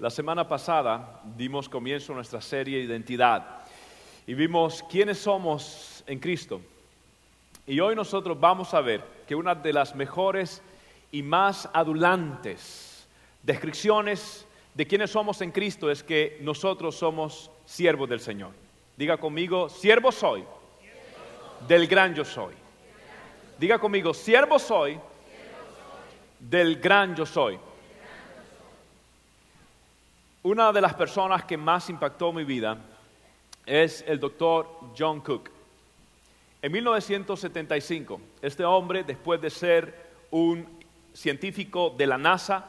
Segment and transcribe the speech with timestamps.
[0.00, 3.44] La semana pasada dimos comienzo a nuestra serie Identidad
[4.26, 6.62] y vimos quiénes somos en Cristo.
[7.66, 10.62] Y hoy nosotros vamos a ver que una de las mejores
[11.12, 13.06] y más adulantes
[13.42, 18.52] descripciones de quiénes somos en Cristo es que nosotros somos siervos del Señor.
[18.96, 20.46] Diga conmigo, siervo soy
[21.68, 22.54] del gran yo soy.
[23.58, 24.98] Diga conmigo, siervo soy
[26.38, 27.58] del gran yo soy.
[30.42, 32.78] Una de las personas que más impactó mi vida
[33.66, 34.66] es el doctor
[34.98, 35.50] John Cook.
[36.62, 39.94] En 1975, este hombre, después de ser
[40.30, 40.66] un
[41.12, 42.64] científico de la NASA,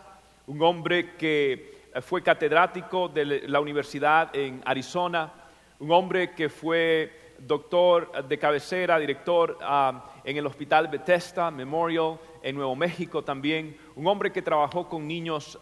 [0.47, 5.31] un hombre que fue catedrático de la universidad en Arizona,
[5.79, 12.55] un hombre que fue doctor de cabecera, director ah, en el Hospital Bethesda Memorial en
[12.55, 15.57] Nuevo México también, un hombre que trabajó con niños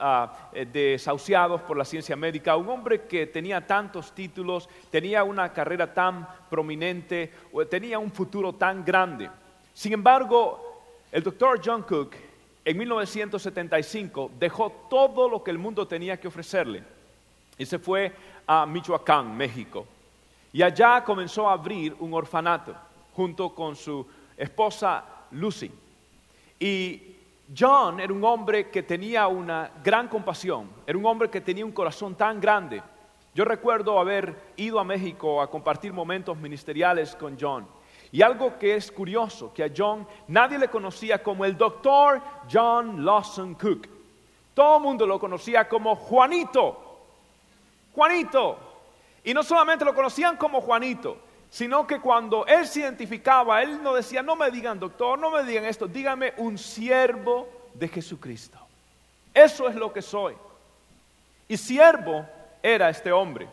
[0.54, 5.94] eh, desahuciados por la ciencia médica, un hombre que tenía tantos títulos, tenía una carrera
[5.94, 7.32] tan prominente,
[7.70, 9.30] tenía un futuro tan grande.
[9.74, 12.16] Sin embargo, el doctor John Cook
[12.64, 16.84] en 1975 dejó todo lo que el mundo tenía que ofrecerle
[17.58, 18.12] y se fue
[18.48, 19.86] a Michoacán, México.
[20.52, 22.76] Y allá comenzó a abrir un orfanato
[23.14, 24.06] junto con su
[24.38, 25.72] esposa Lucy.
[26.60, 27.16] Y
[27.58, 31.72] John era un hombre que tenía una gran compasión, era un hombre que tenía un
[31.72, 32.82] corazón tan grande.
[33.34, 37.66] Yo recuerdo haber ido a México a compartir momentos ministeriales con John.
[38.12, 43.06] Y algo que es curioso, que a John nadie le conocía como el doctor John
[43.06, 43.88] Lawson Cook.
[44.54, 46.78] Todo el mundo lo conocía como Juanito.
[47.94, 48.58] Juanito.
[49.24, 51.18] Y no solamente lo conocían como Juanito,
[51.50, 55.44] sino que cuando él se identificaba, él no decía, no me digan doctor, no me
[55.44, 58.58] digan esto, díganme un siervo de Jesucristo.
[59.34, 60.36] Eso es lo que soy.
[61.48, 62.26] Y siervo
[62.62, 63.48] era este hombre.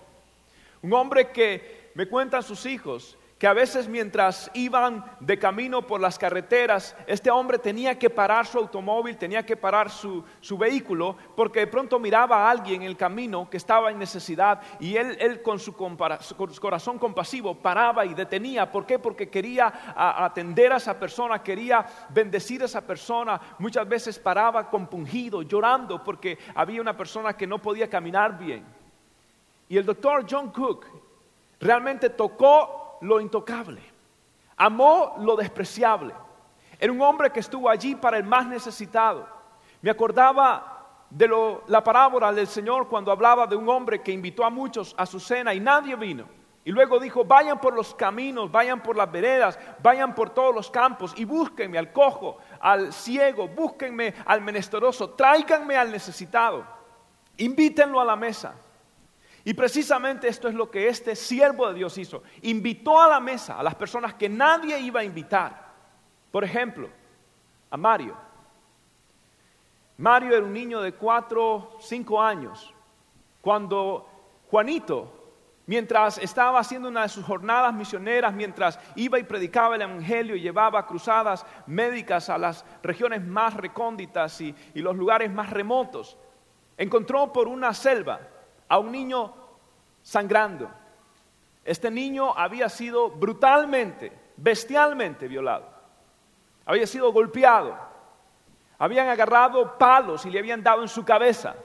[0.83, 6.00] Un hombre que me cuentan sus hijos que a veces mientras iban de camino por
[6.00, 10.24] las carreteras, este hombre tenía que parar su automóvil, tenía que parar su,
[10.58, 14.96] vehículo, porque de pronto miraba a alguien en el camino que estaba en necesidad y
[14.96, 18.72] él, con, su corazón compasivo paraba y detenía.
[18.72, 18.98] ¿Por qué?
[18.98, 23.38] Porque quería atender a esa persona, quería bendecir a esa persona.
[23.58, 28.64] Muchas veces paraba compungido, llorando, porque había una persona que no podía caminar bien.
[29.69, 30.86] Y el doctor John Cook
[31.60, 33.80] realmente tocó lo intocable,
[34.56, 36.14] amó lo despreciable.
[36.78, 39.26] Era un hombre que estuvo allí para el más necesitado.
[39.80, 40.76] Me acordaba
[41.10, 41.30] de
[41.68, 45.20] la parábola del Señor cuando hablaba de un hombre que invitó a muchos a su
[45.20, 46.26] cena y nadie vino.
[46.64, 50.68] Y luego dijo, vayan por los caminos, vayan por las veredas, vayan por todos los
[50.68, 56.66] campos y búsquenme al cojo, al ciego, búsquenme al menesteroso, tráiganme al necesitado,
[57.36, 58.56] invítenlo a la mesa.
[59.46, 62.24] Y precisamente esto es lo que este siervo de Dios hizo.
[62.42, 65.72] Invitó a la mesa a las personas que nadie iba a invitar.
[66.32, 66.90] Por ejemplo,
[67.70, 68.16] a Mario.
[69.98, 72.74] Mario era un niño de cuatro, cinco años.
[73.40, 74.08] Cuando
[74.50, 75.12] Juanito,
[75.66, 80.40] mientras estaba haciendo una de sus jornadas misioneras, mientras iba y predicaba el Evangelio y
[80.40, 86.18] llevaba cruzadas médicas a las regiones más recónditas y los lugares más remotos,
[86.76, 88.18] encontró por una selva
[88.69, 89.32] a un niño
[90.03, 90.71] sangrando.
[91.65, 95.69] Este niño había sido brutalmente, bestialmente violado.
[96.65, 97.76] Había sido golpeado.
[98.78, 101.56] Habían agarrado palos y le habían dado en su cabeza.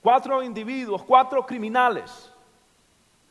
[0.00, 2.32] Cuatro individuos, cuatro criminales,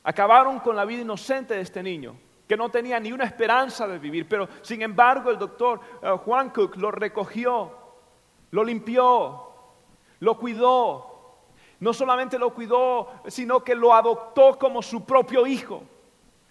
[0.04, 2.16] acabaron con la vida inocente de este niño,
[2.48, 4.28] que no tenía ni una esperanza de vivir.
[4.28, 7.72] Pero sin embargo el doctor eh, Juan Cook lo recogió,
[8.52, 9.50] lo limpió,
[10.20, 11.15] lo cuidó,
[11.80, 15.84] no solamente lo cuidó, sino que lo adoptó como su propio hijo.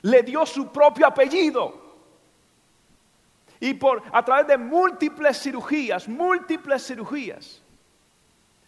[0.02, 1.82] Le dio su propio apellido.
[3.60, 7.62] Y por a través de múltiples cirugías, múltiples cirugías,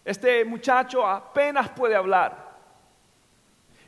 [0.04, 2.46] este muchacho apenas puede hablar.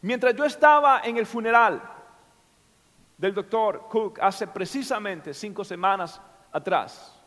[0.02, 1.80] Mientras yo estaba en el funeral
[3.16, 6.20] del doctor Cook hace precisamente cinco semanas
[6.52, 7.17] atrás,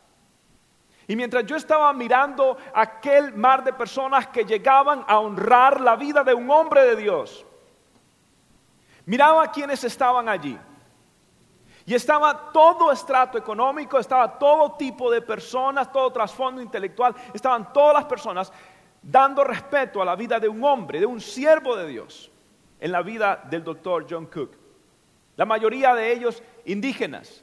[1.08, 6.22] y mientras yo estaba mirando aquel mar de personas que llegaban a honrar la vida
[6.22, 7.44] de un hombre de Dios,
[9.06, 10.58] miraba a quienes estaban allí.
[11.84, 17.94] Y estaba todo estrato económico, estaba todo tipo de personas, todo trasfondo intelectual, estaban todas
[17.94, 18.52] las personas
[19.02, 22.30] dando respeto a la vida de un hombre, de un siervo de Dios,
[22.78, 24.52] en la vida del doctor John Cook.
[25.34, 27.42] La mayoría de ellos indígenas,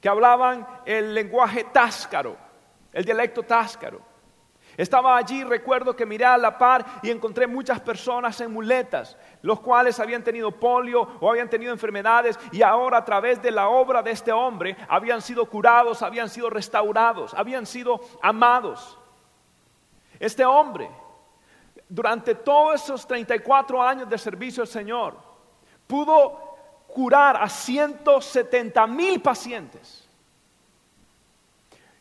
[0.00, 2.36] que hablaban el lenguaje táscaro
[2.92, 4.10] el dialecto táscaro.
[4.76, 9.60] Estaba allí, recuerdo que miré a la par y encontré muchas personas en muletas, los
[9.60, 14.02] cuales habían tenido polio o habían tenido enfermedades y ahora a través de la obra
[14.02, 18.96] de este hombre habían sido curados, habían sido restaurados, habían sido amados.
[20.18, 20.88] Este hombre,
[21.88, 25.16] durante todos esos 34 años de servicio al Señor,
[25.86, 26.56] pudo
[26.86, 29.99] curar a 170 mil pacientes.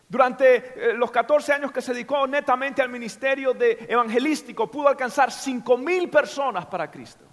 [0.10, 5.32] Durante eh, los 14 años que se dedicó netamente al ministerio de evangelístico, pudo alcanzar
[5.32, 7.26] 5 mil personas para Cristo.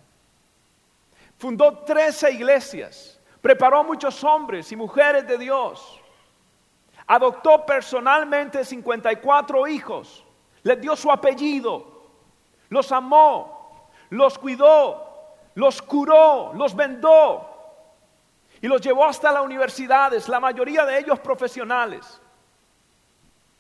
[1.39, 5.99] Fundó 13 iglesias, preparó muchos hombres y mujeres de Dios,
[7.07, 10.23] adoptó personalmente 54 hijos,
[10.63, 12.11] les dio su apellido,
[12.69, 17.53] los amó, los cuidó, los curó, los vendó
[18.61, 22.21] y los llevó hasta las universidades, la mayoría de ellos profesionales.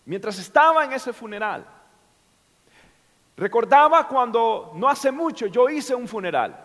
[0.06, 1.66] Mientras estaba en ese funeral,
[3.36, 6.64] recordaba cuando no hace mucho yo hice un funeral.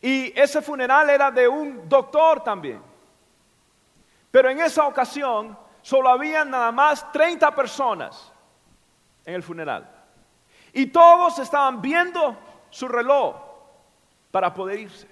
[0.00, 2.82] Y ese funeral era de un doctor también.
[4.30, 8.30] Pero en esa ocasión solo había nada más 30 personas
[9.24, 9.90] en el funeral.
[10.74, 12.36] Y todos estaban viendo
[12.68, 13.36] su reloj
[14.30, 15.08] para poder irse.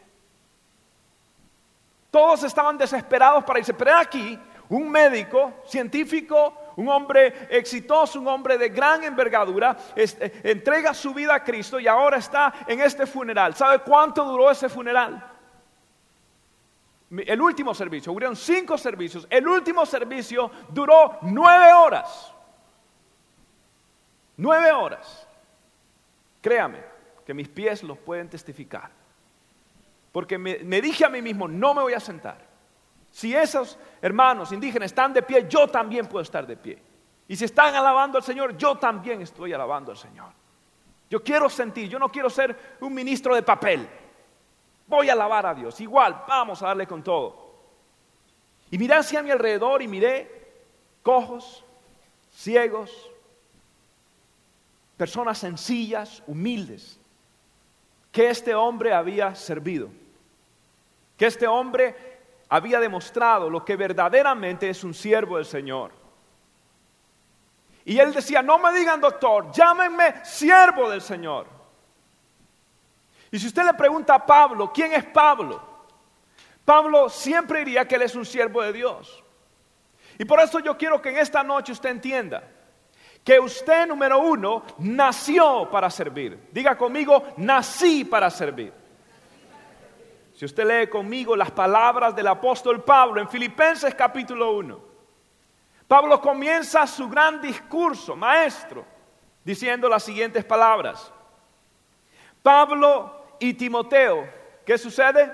[2.10, 3.72] Todos estaban desesperados para irse.
[3.72, 4.38] Pero aquí
[4.72, 11.34] un médico científico, un hombre exitoso, un hombre de gran envergadura, eh, entrega su vida
[11.34, 13.54] a Cristo y ahora está en este funeral.
[13.54, 15.30] ¿Sabe cuánto duró ese funeral?
[17.10, 19.26] El último servicio, hubieron cinco servicios.
[19.28, 22.32] El último servicio duró nueve horas.
[24.38, 25.28] Nueve horas.
[26.40, 26.82] Créame
[27.26, 28.90] que mis pies los pueden testificar.
[30.12, 32.51] Porque me dije a mí mismo, no me voy a sentar.
[33.12, 36.82] Si esos hermanos indígenas están de pie, yo también puedo estar de pie.
[37.29, 40.31] Y si están alabando al Señor, yo también estoy alabando al Señor.
[41.11, 43.87] Yo quiero sentir, yo no quiero ser un ministro de papel.
[44.87, 45.79] Voy a alabar a Dios.
[45.81, 47.53] Igual, vamos a darle con todo.
[48.70, 50.55] Y miré hacia mi alrededor y miré
[51.03, 51.62] cojos,
[52.35, 52.91] ciegos,
[54.97, 56.99] personas sencillas, humildes,
[58.11, 59.91] que este hombre había servido.
[61.19, 62.12] Que este hombre
[62.52, 65.90] había demostrado lo que verdaderamente es un siervo del Señor.
[67.87, 71.46] Y él decía, no me digan doctor, llámenme siervo del Señor.
[73.31, 75.62] Y si usted le pregunta a Pablo, ¿quién es Pablo?
[76.62, 79.25] Pablo siempre diría que él es un siervo de Dios.
[80.19, 82.43] Y por eso yo quiero que en esta noche usted entienda
[83.25, 86.50] que usted, número uno, nació para servir.
[86.52, 88.81] Diga conmigo, nací para servir.
[90.42, 94.80] Si usted lee conmigo las palabras del apóstol Pablo en Filipenses capítulo 1,
[95.86, 98.84] Pablo comienza su gran discurso, maestro,
[99.44, 101.12] diciendo las siguientes palabras.
[102.42, 104.28] Pablo y Timoteo,
[104.66, 105.32] ¿qué sucede?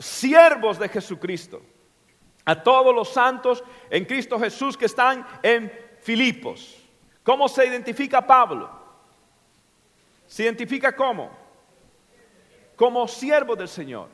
[0.00, 1.62] Siervos de Jesucristo.
[2.44, 6.76] A todos los santos en Cristo Jesús que están en Filipos.
[7.22, 8.68] ¿Cómo se identifica Pablo?
[10.26, 11.39] ¿Se identifica cómo?
[12.80, 14.08] Como siervo del Señor.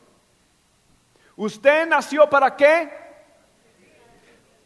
[1.36, 2.90] ¿Usted nació para qué?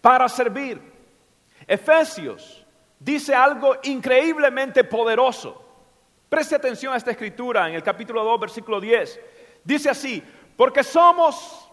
[0.00, 0.80] Para servir.
[1.66, 2.64] Efesios
[2.98, 5.62] dice algo increíblemente poderoso.
[6.30, 9.20] Preste atención a esta escritura en el capítulo 2, versículo 10.
[9.64, 10.24] Dice así,
[10.56, 11.70] porque somos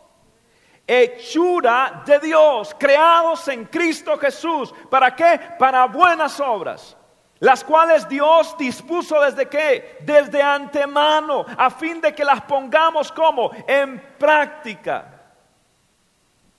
[0.86, 4.74] hechura de Dios, creados en Cristo Jesús.
[4.90, 5.40] ¿Para qué?
[5.58, 6.97] Para buenas obras
[7.40, 9.98] las cuales Dios dispuso desde qué?
[10.02, 15.22] Desde antemano, a fin de que las pongamos como en práctica.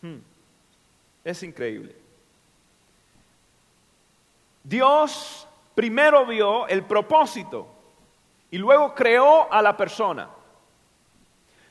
[0.00, 0.18] Hmm.
[1.25, 1.97] Es increíble.
[4.62, 7.66] Dios primero vio el propósito
[8.50, 10.28] y luego creó a la persona.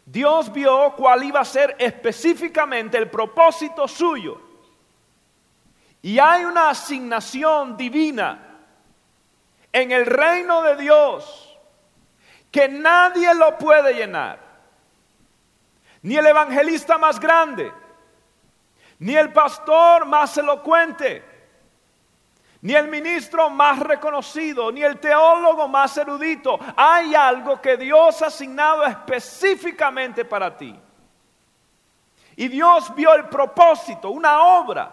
[0.05, 4.41] Dios vio cuál iba a ser específicamente el propósito suyo.
[6.01, 8.46] Y hay una asignación divina
[9.81, 11.55] en el reino de Dios
[12.51, 14.39] que nadie lo puede llenar.
[16.01, 17.71] Ni el evangelista más grande,
[18.99, 21.23] ni el pastor más elocuente,
[22.61, 26.57] ni el ministro más reconocido, ni el teólogo más erudito.
[26.75, 30.75] Hay algo que Dios ha asignado específicamente para ti.
[32.35, 34.91] Y Dios vio el propósito, una obra.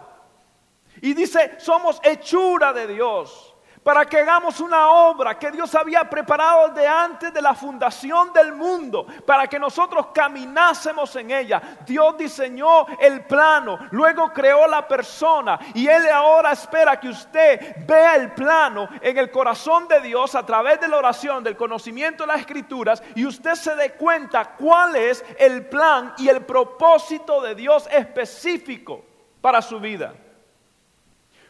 [1.01, 3.54] Y dice, somos hechura de Dios
[3.85, 8.51] para que hagamos una obra que Dios había preparado de antes de la fundación del
[8.51, 11.61] mundo, para que nosotros caminásemos en ella.
[11.85, 18.15] Dios diseñó el plano, luego creó la persona y Él ahora espera que usted vea
[18.15, 22.27] el plano en el corazón de Dios a través de la oración, del conocimiento de
[22.29, 27.53] las escrituras y usted se dé cuenta cuál es el plan y el propósito de
[27.53, 29.05] Dios específico
[29.41, 30.15] para su vida.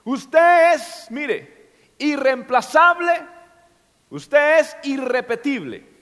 [0.04, 1.55] Usted es, mire,
[1.98, 3.28] irreemplazable,
[4.10, 5.96] usted es irrepetible.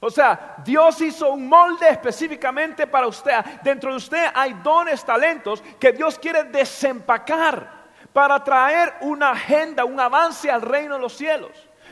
[0.00, 3.44] O sea, Dios hizo un molde específicamente para usted.
[3.62, 7.80] Dentro de usted hay dones, talentos que Dios quiere desempacar
[8.12, 11.50] para traer una agenda, un avance al reino de los cielos.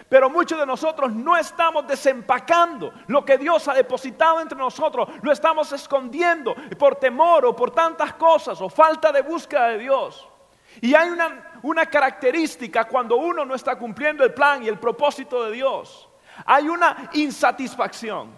[0.08, 5.30] Pero muchos de nosotros no estamos desempacando lo que Dios ha depositado entre nosotros, lo
[5.30, 10.26] estamos escondiendo por temor o por tantas cosas o falta de búsqueda de Dios.
[10.80, 11.47] Y hay una,
[11.90, 16.08] característica cuando uno no está cumpliendo el plan y el propósito de Dios.
[16.44, 18.30] Hay una insatisfacción.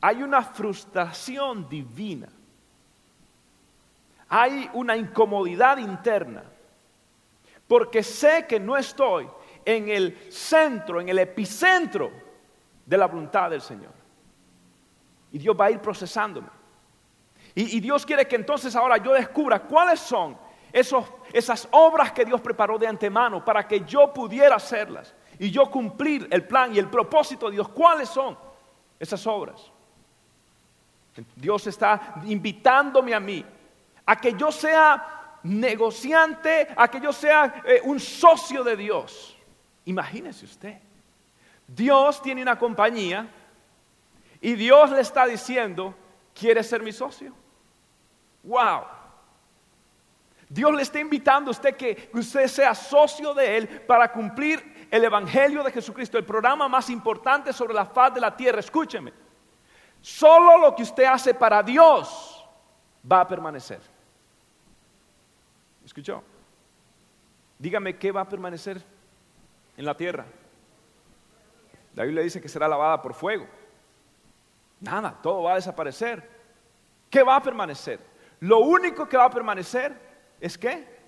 [0.00, 2.28] Hay una frustración divina.
[4.28, 6.44] Hay una incomodidad interna.
[7.66, 9.28] Porque sé que no estoy
[9.64, 12.10] en el centro, en el epicentro
[12.84, 13.92] de la voluntad del Señor.
[15.32, 16.48] Y Dios va a ir procesándome.
[17.54, 20.36] Y, Dios quiere que entonces ahora yo descubra cuáles son
[20.72, 26.28] esas obras que Dios preparó de antemano para que yo pudiera hacerlas y yo cumplir
[26.30, 27.68] el plan y el propósito de Dios.
[27.68, 28.36] ¿Cuáles son
[28.98, 29.70] esas obras?
[31.34, 33.44] Dios está invitándome a mí
[34.06, 39.36] a que yo sea negociante, a que yo sea eh, un socio de Dios.
[39.84, 40.78] Imagínese usted.
[41.66, 43.28] Dios tiene una compañía
[44.40, 45.94] y Dios le está diciendo,
[46.34, 47.32] ¿quiere ser mi socio?
[48.42, 48.99] Wow.
[50.50, 55.04] Dios le está invitando a usted que usted sea socio de Él para cumplir el
[55.04, 58.58] Evangelio de Jesucristo, el programa más importante sobre la faz de la tierra.
[58.58, 59.12] Escúcheme,
[60.00, 62.44] solo lo que usted hace para Dios
[63.10, 63.80] va a permanecer.
[65.84, 66.20] ¿Escuchó?
[67.56, 68.82] Dígame qué va a permanecer
[69.76, 70.26] en la tierra.
[71.94, 73.46] La Biblia dice que será lavada por fuego.
[74.80, 76.28] Nada, todo va a desaparecer.
[77.08, 78.00] ¿Qué va a permanecer?
[78.40, 80.09] Lo único que va a permanecer
[80.40, 81.00] es que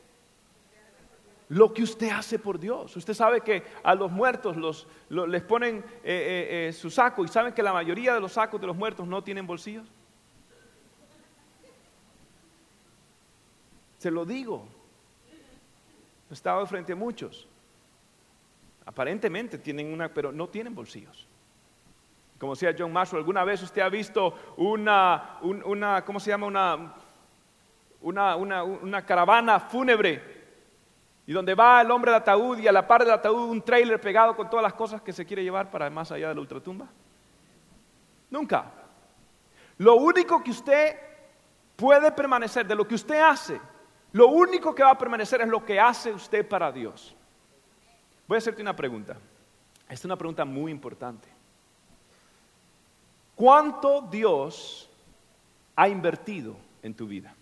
[1.53, 2.97] lo que usted hace por Dios.
[2.97, 7.53] Usted sabe que a los muertos les ponen eh, eh, eh, su saco y saben
[7.53, 9.87] que la mayoría de los sacos de los muertos no tienen bolsillos.
[13.99, 14.67] Se lo digo.
[16.31, 17.47] He estado frente a muchos.
[18.87, 21.29] Aparentemente tienen una, pero no tienen bolsillos.
[22.39, 26.47] Como decía John Marshall, ¿alguna vez usted ha visto una, una ¿cómo se llama?
[26.47, 26.95] Una,
[28.02, 30.23] una, una, caravana fúnebre
[31.26, 34.00] y donde va el hombre del ataúd y a la par del ataúd un trailer
[34.00, 36.87] pegado con todas las cosas que se quiere llevar para más allá de la ultratumba?
[38.30, 38.73] Nunca.
[39.78, 40.97] Lo único que usted
[41.76, 43.61] puede permanecer de lo que usted hace,
[44.12, 47.14] lo único que va a permanecer es lo que hace usted para Dios.
[48.26, 49.16] Voy a hacerte una pregunta.
[49.82, 51.28] Esta es una pregunta muy importante.
[53.35, 54.88] ¿Cuánto Dios
[55.75, 57.35] ha invertido en tu vida?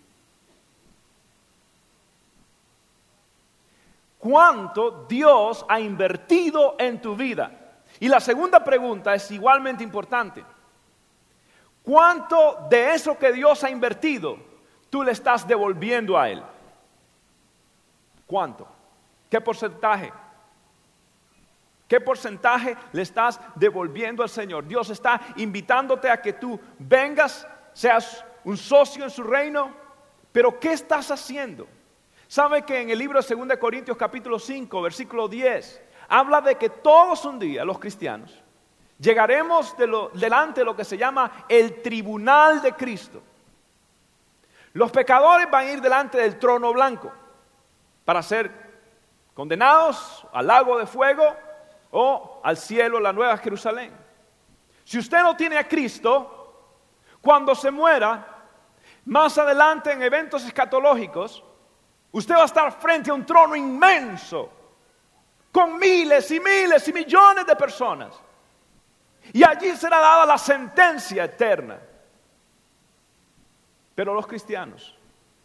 [4.21, 7.51] Cuánto Dios ha invertido en tu vida.
[7.99, 10.45] Y la segunda pregunta es igualmente importante.
[11.83, 14.37] ¿Cuánto de eso que Dios ha invertido
[14.89, 16.41] tú le estás devolviendo a Él?
[18.27, 18.67] ¿Cuánto?
[19.29, 20.13] ¿Qué porcentaje?
[21.87, 24.65] ¿Qué porcentaje le estás devolviendo al Señor?
[24.65, 29.71] Dios está invitándote a que tú vengas, seas un socio en su reino,
[30.31, 31.67] pero ¿qué estás haciendo?
[32.31, 36.69] ¿Sabe que en el libro de 2 Corintios capítulo 5, versículo 10, habla de que
[36.69, 38.41] todos un día, los cristianos,
[38.97, 39.75] llegaremos
[40.13, 43.21] delante de lo que se llama el tribunal de Cristo?
[44.71, 47.11] Los pecadores van a ir delante del trono blanco
[48.05, 48.49] para ser
[49.33, 51.35] condenados al lago de fuego
[51.91, 53.91] o al cielo, la nueva Jerusalén.
[54.85, 56.79] Si usted no tiene a Cristo,
[57.19, 58.25] cuando se muera,
[59.03, 61.43] más adelante en eventos escatológicos,
[62.11, 64.49] Usted va a estar frente a un trono inmenso,
[65.51, 68.13] con miles y miles y millones de personas.
[69.33, 71.79] Y allí será dada la sentencia eterna.
[73.95, 74.97] Pero los cristianos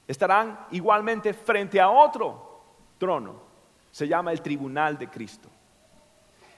[0.07, 2.63] estarán igualmente frente a otro
[2.99, 3.43] trono.
[3.91, 5.49] Se llama el tribunal de Cristo.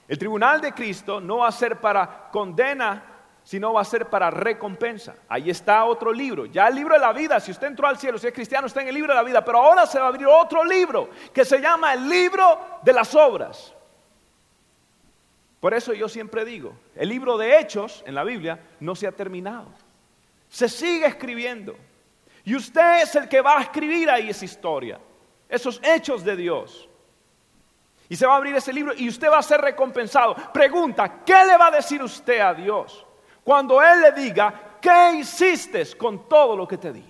[0.06, 3.17] El tribunal de Cristo no va a ser para condena
[3.48, 5.14] sino va a ser para recompensa.
[5.26, 8.18] Ahí está otro libro, ya el libro de la vida, si usted entró al cielo,
[8.18, 10.08] si es cristiano, está en el libro de la vida, pero ahora se va a
[10.08, 13.72] abrir otro libro que se llama el libro de las obras.
[15.60, 19.12] Por eso yo siempre digo, el libro de hechos en la Biblia no se ha
[19.12, 19.68] terminado,
[20.50, 21.74] se sigue escribiendo.
[22.44, 25.00] Y usted es el que va a escribir ahí esa historia,
[25.48, 26.86] esos hechos de Dios.
[28.10, 30.36] Y se va a abrir ese libro y usted va a ser recompensado.
[30.52, 33.06] Pregunta, ¿qué le va a decir usted a Dios?
[33.48, 37.02] Cuando Él le diga, ¿qué hiciste con todo lo que te di?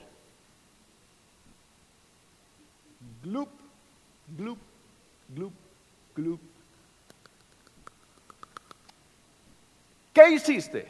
[3.24, 3.48] Glup,
[4.36, 4.58] glup,
[5.30, 5.52] glup,
[6.14, 6.40] glup.
[10.12, 10.88] ¿Qué hiciste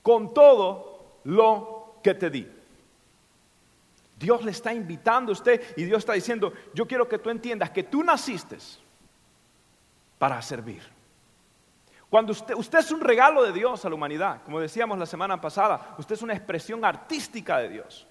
[0.00, 2.48] con todo lo que te di?
[4.16, 7.70] Dios le está invitando a usted y Dios está diciendo, yo quiero que tú entiendas
[7.70, 8.58] que tú naciste
[10.20, 10.93] para servir.
[12.14, 15.40] Cuando usted, usted es un regalo de Dios a la humanidad, como decíamos la semana
[15.40, 18.06] pasada, usted es una expresión artística de Dios.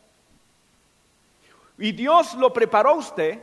[1.77, 3.39] Y Dios lo preparó a usted,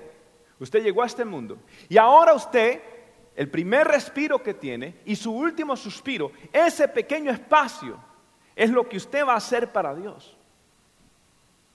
[0.59, 1.57] usted llegó a este mundo,
[1.88, 2.79] y ahora usted,
[3.35, 7.99] el primer respiro que tiene y su último suspiro, ese pequeño espacio,
[8.55, 10.37] es lo que usted va a hacer para Dios.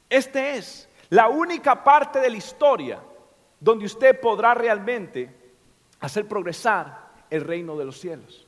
[0.08, 3.00] Este es la única parte de la historia
[3.60, 5.36] donde usted podrá realmente
[6.02, 8.45] hacer progresar el reino de los cielos.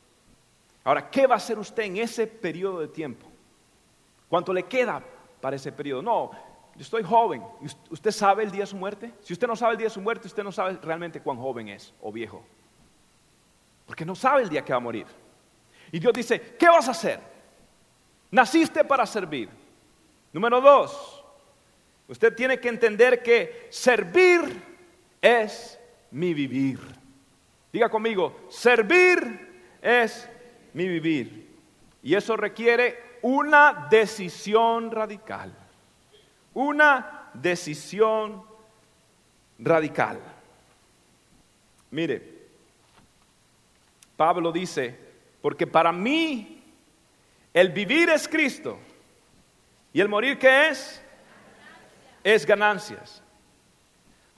[0.87, 3.27] Ahora, ¿qué va a hacer usted en ese periodo de tiempo?
[4.29, 5.03] ¿Cuánto le queda
[5.41, 6.01] para ese periodo?
[6.01, 6.31] No,
[6.77, 7.43] yo estoy joven.
[7.89, 9.11] ¿Usted sabe el día de su muerte?
[9.19, 11.67] Si usted no sabe el día de su muerte, usted no sabe realmente cuán joven
[11.67, 12.41] es o viejo.
[13.85, 15.05] Porque no sabe el día que va a morir.
[15.91, 17.19] Y Dios dice, ¿qué vas a hacer?
[18.31, 19.49] Naciste para servir.
[20.31, 21.21] Número dos,
[22.07, 24.63] usted tiene que entender que servir
[25.21, 25.77] es
[26.11, 26.79] mi vivir.
[27.73, 30.29] Diga conmigo, servir es
[30.77, 31.47] mi vivir.
[32.03, 35.51] Y eso requiere una decisión radical.
[36.53, 38.43] Una decisión
[39.57, 40.21] radical.
[41.89, 42.37] Mire,
[44.15, 44.95] Pablo dice,
[45.41, 46.61] porque para mí
[47.53, 48.77] el vivir es Cristo
[49.91, 51.01] y el morir qué es?
[52.23, 53.23] Es ganancias.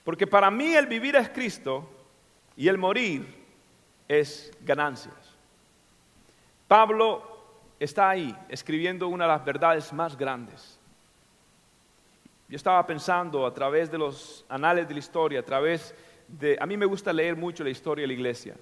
[0.05, 1.89] Porque para mí el vivir es Cristo
[2.55, 3.27] y el morir
[4.07, 5.18] es ganancias.
[6.69, 7.23] Pablo
[7.79, 10.79] está ahí escribiendo una de las verdades más grandes.
[12.47, 15.95] Yo estaba pensando a través de los anales de la historia, a través
[16.27, 16.59] de...
[16.61, 18.55] A mí me gusta leer mucho la historia de la iglesia.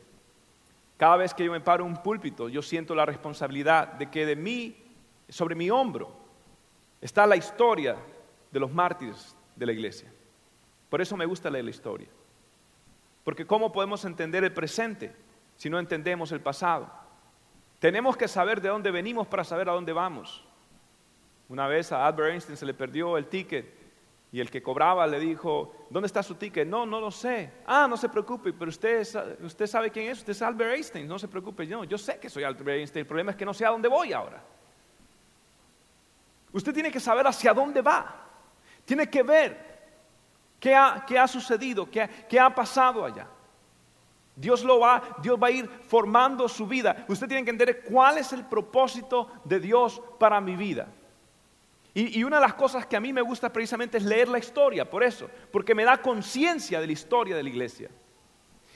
[0.96, 4.26] Cada vez que yo me paro en un púlpito, yo siento la responsabilidad de que
[4.26, 4.78] de mí,
[5.28, 6.10] sobre mi hombro,
[7.02, 7.98] está la historia
[8.50, 10.10] de los mártires de la iglesia.
[10.90, 12.08] Por eso me gusta leer la historia.
[13.26, 15.14] Porque ¿cómo podemos entender el presente
[15.58, 17.06] si no entendemos el pasado?
[17.80, 20.44] Tenemos que saber de dónde venimos para saber a dónde vamos.
[21.50, 23.74] Una vez a Albert Einstein se le perdió el ticket
[24.32, 26.68] y el que cobraba le dijo, ¿dónde está su ticket?
[26.68, 27.52] No, no lo sé.
[27.66, 29.08] Ah, no se preocupe, pero usted,
[29.42, 31.66] usted sabe quién es, usted es Albert Einstein, no se preocupe.
[31.66, 33.88] No, yo sé que soy Albert Einstein, el problema es que no sé a dónde
[33.88, 34.44] voy ahora.
[36.52, 38.26] Usted tiene que saber hacia dónde va.
[38.84, 39.78] Tiene que ver
[40.60, 43.28] qué ha, qué ha sucedido, qué, qué ha pasado allá.
[44.38, 47.06] Dios lo va, Dios va a ir formando su vida.
[47.08, 50.88] Usted tiene que entender cuál es el propósito de Dios para mi vida.
[51.96, 54.88] Y, una de las cosas que a mí me gusta precisamente es leer la historia,
[54.88, 57.90] por eso, porque me da conciencia de la historia de la iglesia.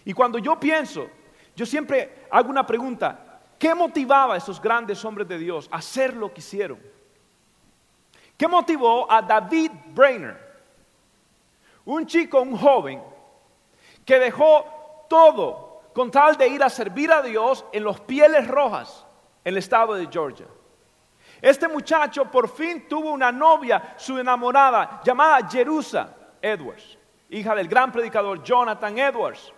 [0.03, 1.07] Y cuando yo pienso,
[1.55, 6.15] yo siempre hago una pregunta, ¿qué motivaba a esos grandes hombres de Dios a hacer
[6.15, 6.79] lo que hicieron?
[8.35, 10.35] ¿Qué motivó a David Brainer?
[11.85, 13.03] Un chico, un joven,
[14.03, 14.80] que dejó
[15.11, 19.05] todo con tal de ir a servir a Dios en los pieles rojas
[19.43, 20.45] en el estado de Georgia.
[21.41, 26.97] Este muchacho por fin tuvo una novia, su enamorada, llamada Jerusa Edwards,
[27.29, 29.51] hija del gran predicador Jonathan Edwards.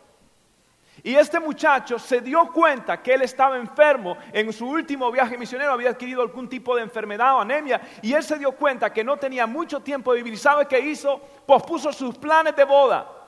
[1.03, 5.73] Y este muchacho se dio cuenta que él estaba enfermo en su último viaje misionero,
[5.73, 9.17] había adquirido algún tipo de enfermedad o anemia, y él se dio cuenta que no
[9.17, 10.39] tenía mucho tiempo de vivir.
[10.39, 11.21] ¿Sabe qué hizo?
[11.45, 13.22] Pospuso sus planes de boda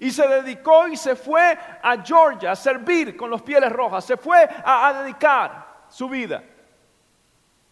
[0.00, 4.04] y se dedicó y se fue a Georgia a servir con los pieles rojas.
[4.04, 6.42] Se fue a, dedicar su vida.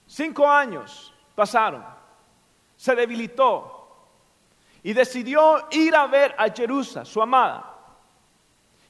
[0.07, 1.85] Cinco años pasaron.
[2.77, 3.73] Se debilitó.
[4.83, 7.75] Y decidió ir a ver a Jerusalén, su amada.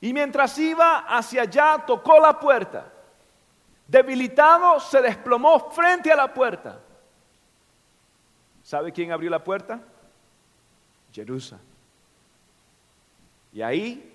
[0.01, 2.93] Y mientras iba hacia allá, tocó la puerta.
[3.87, 6.81] Debilitado, se desplomó frente a la puerta.
[8.63, 9.81] ¿Sabe quién abrió la puerta?
[11.13, 11.66] Jerusalén.
[13.57, 14.15] Y ahí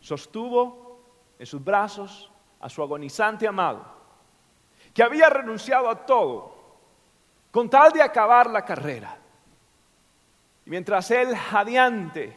[0.00, 0.98] sostuvo
[1.38, 3.84] en sus brazos a su agonizante amado,
[4.94, 6.56] que había renunciado a todo
[7.50, 9.14] con tal de acabar la carrera.
[10.64, 12.34] Y mientras él jadeante,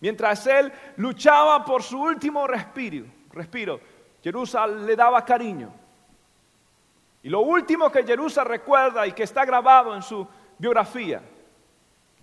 [0.00, 3.78] mientras él luchaba por su último respiro, respiro,
[4.20, 5.72] Jerusalén le daba cariño.
[7.22, 10.26] Y lo último que Jerusalén recuerda y que está grabado en su
[10.58, 11.22] biografía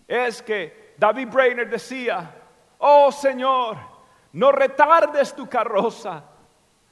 [0.06, 2.41] es que David Brainer decía,
[2.82, 3.78] oh Señor,
[4.34, 6.24] no retardes tu carroza.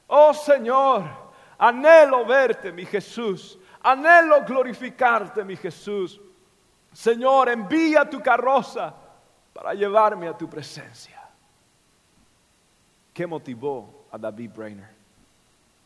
[0.07, 1.03] Oh Señor,
[1.57, 3.59] anhelo verte, mi Jesús.
[3.81, 6.19] Anhelo glorificarte, mi Jesús.
[6.91, 8.93] Señor, envía tu carroza
[9.53, 11.21] para llevarme a tu presencia.
[13.13, 14.89] ¿Qué motivó a David Brainer?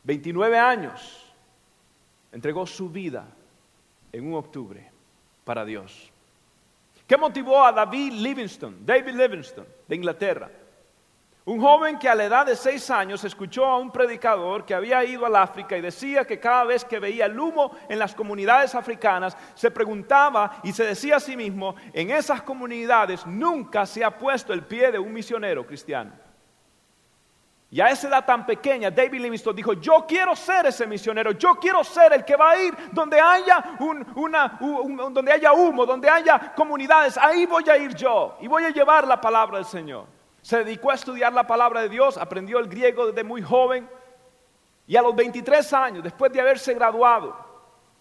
[0.04, 1.34] 29 años
[2.32, 3.26] entregó su vida
[4.12, 4.92] en un octubre
[5.44, 6.12] para Dios.
[7.08, 10.50] ¿Qué motivó a David Livingstone, David Livingstone, de Inglaterra?
[11.46, 15.04] Un joven que a la edad de seis años escuchó a un predicador que había
[15.04, 18.76] ido al África y decía que cada vez que veía el humo en las comunidades
[18.76, 24.18] africanas, se preguntaba y se decía a sí mismo, en esas comunidades nunca se ha
[24.18, 26.23] puesto el pie de un misionero cristiano.
[27.74, 31.56] Y a esa edad tan pequeña, David Livingstone dijo, yo quiero ser ese misionero, yo
[31.56, 37.18] quiero ser el que va a ir donde haya, donde haya humo, donde haya comunidades,
[37.18, 40.06] ahí voy a ir yo y voy a llevar la palabra del Señor.
[40.44, 43.90] Se dedicó a estudiar la palabra de Dios, aprendió el griego desde muy joven.
[44.86, 47.36] Y a los 23 años, después de haberse graduado,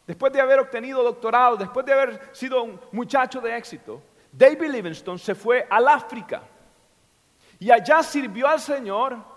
[0.06, 5.18] después de haber obtenido doctorado, después de haber sido un muchacho de éxito, David Livingstone
[5.18, 6.42] se fue al África.
[7.58, 9.31] Y allá sirvió al Señor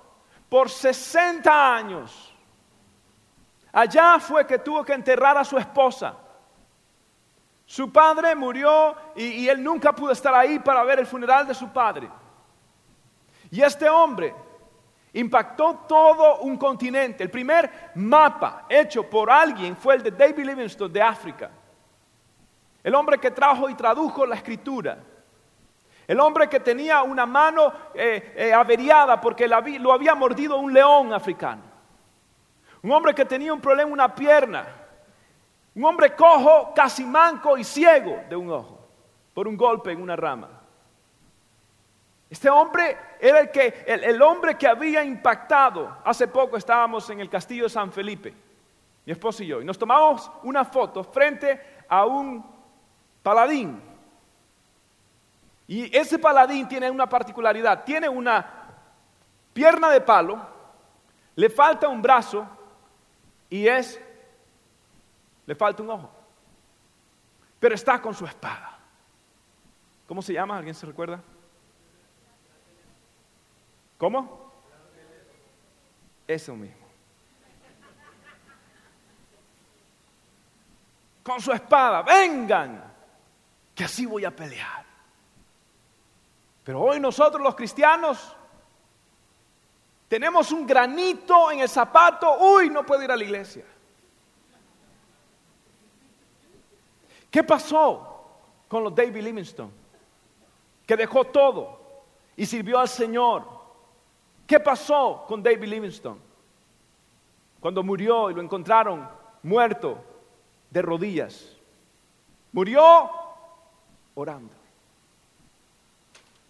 [0.50, 2.34] por 60 años.
[3.72, 6.16] Allá fue que tuvo que enterrar a su esposa.
[7.66, 11.54] Su padre murió y, y, él nunca pudo estar ahí para ver el funeral de
[11.54, 12.10] su padre.
[13.50, 14.34] Y este hombre
[15.14, 17.24] impactó todo un continente.
[17.24, 21.52] El primer mapa hecho por alguien fue el de David Livingstone de África.
[22.84, 25.00] El hombre que trajo y tradujo la escritura.
[26.08, 31.14] El hombre que tenía una mano eh, eh, averiada porque lo había mordido un león
[31.14, 31.64] africano.
[32.84, 34.68] Un hombre que tenía un problema en una pierna.
[35.74, 38.88] Un hombre cojo, casi manco y ciego de un ojo
[39.34, 40.50] por un golpe en una rama.
[42.30, 45.98] Este hombre era el, que, el, hombre que había impactado.
[46.04, 48.34] Hace poco estábamos en el castillo de San Felipe,
[49.06, 52.46] mi esposo y yo, y nos tomamos una foto frente a un
[53.22, 53.82] paladín.
[55.68, 58.46] Y ese paladín tiene una particularidad, tiene una
[59.54, 60.46] pierna de palo,
[61.36, 62.48] le falta un brazo
[63.50, 64.00] y es,
[65.46, 66.12] le falta un ojo,
[67.60, 68.78] pero está con su espada.
[70.08, 70.58] ¿Cómo se llama?
[70.58, 71.20] ¿Alguien se recuerda?
[73.98, 74.52] ¿Cómo?
[76.28, 76.86] Eso mismo.
[81.24, 82.84] Con su espada, vengan,
[83.74, 84.85] que así voy a pelear.
[86.66, 88.36] Pero hoy nosotros los cristianos
[90.10, 93.64] tenemos un granito en el zapato, uy, no puedo ir a la iglesia.
[97.32, 98.26] ¿Qué pasó
[98.68, 99.72] con los David Livingstone?
[100.86, 101.80] Que dejó todo
[102.36, 103.56] y sirvió al Señor
[104.48, 106.20] ¿Qué pasó con David Livingstone?
[107.60, 109.08] Cuando murió y lo encontraron
[109.42, 109.98] muerto
[110.70, 111.58] de rodillas.
[112.52, 113.10] Murió
[114.14, 114.54] orando.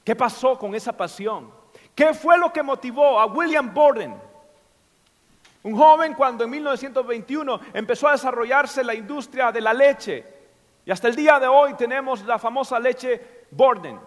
[0.05, 1.51] ¿Qué pasó con esa pasión?
[1.95, 4.15] ¿Qué fue lo que motivó a William Borden?
[5.63, 10.23] Un joven cuando en 1921 empezó a desarrollarse la industria de la leche.
[10.85, 13.99] Y hasta el día de hoy tenemos la famosa leche Borden.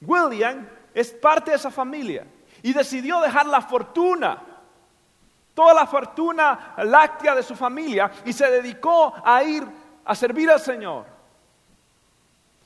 [0.00, 2.26] William es parte de esa familia
[2.64, 4.42] y decidió dejar la fortuna,
[5.54, 9.64] toda la fortuna láctea de su familia y se dedicó a ir
[10.04, 11.11] a servir al Señor.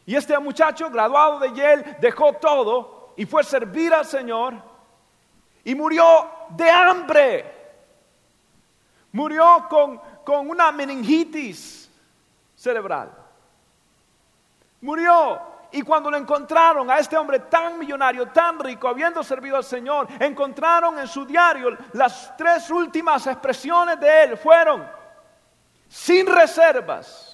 [0.07, 4.55] Y este muchacho, graduado de Yale, dejó todo y fue a servir al Señor
[5.65, 7.53] y murió de hambre.
[9.11, 11.91] Murió con, con una meningitis
[12.55, 13.11] cerebral.
[14.81, 15.41] Murió
[15.73, 20.07] y cuando lo encontraron a este hombre tan millonario, tan rico, habiendo servido al Señor,
[20.21, 24.37] encontraron en su diario las tres últimas expresiones de él.
[24.37, 24.87] Fueron
[25.89, 27.26] sin reservas,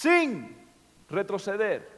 [0.00, 0.54] sin
[1.08, 1.88] retroceder.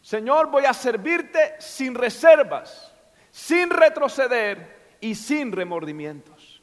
[0.00, 2.94] Señor, voy a servirte sin reservas,
[3.30, 6.62] sin retroceder y sin remordimientos.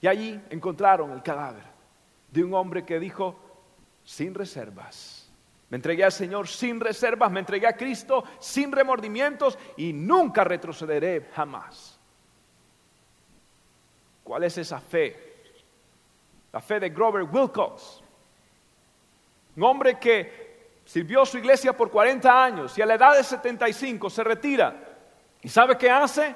[0.00, 1.62] Y allí encontraron el cadáver
[2.30, 3.38] de un hombre que dijo,
[4.04, 5.30] sin reservas.
[5.70, 11.30] Me entregué al Señor sin reservas, me entregué a Cristo sin remordimientos y nunca retrocederé
[11.34, 11.98] jamás.
[14.22, 15.34] ¿Cuál es esa fe?
[16.52, 18.02] La fe de Grover Wilcox,
[19.56, 24.10] un hombre que sirvió su iglesia por 40 años y a la edad de 75
[24.10, 24.74] se retira.
[25.42, 26.34] ¿Y sabe qué hace?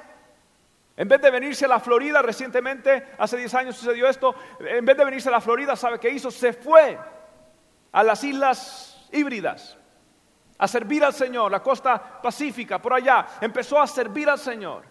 [0.96, 4.96] En vez de venirse a la Florida, recientemente, hace 10 años sucedió esto, en vez
[4.96, 6.30] de venirse a la Florida, ¿sabe qué hizo?
[6.30, 6.98] Se fue
[7.92, 9.78] a las islas híbridas
[10.58, 13.26] a servir al Señor, la costa pacífica, por allá.
[13.40, 14.84] Empezó a servir al Señor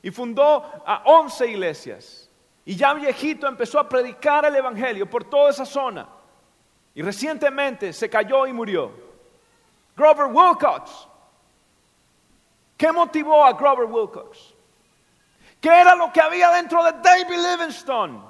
[0.00, 2.30] y fundó a 11 iglesias.
[2.64, 6.08] Y ya viejito empezó a predicar el Evangelio por toda esa zona.
[6.94, 8.92] Y recientemente se cayó y murió.
[9.96, 11.08] Grover Wilcox.
[12.76, 14.54] ¿Qué motivó a Grover Wilcox?
[15.60, 18.20] ¿Qué era lo que había dentro de David Livingstone?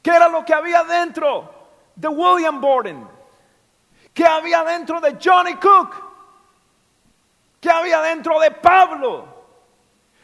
[0.00, 1.52] ¿Qué era lo que había dentro
[1.96, 3.08] de William Borden?
[4.14, 5.94] ¿Qué había dentro de Johnny Cook?
[7.60, 9.26] ¿Qué había dentro de Pablo?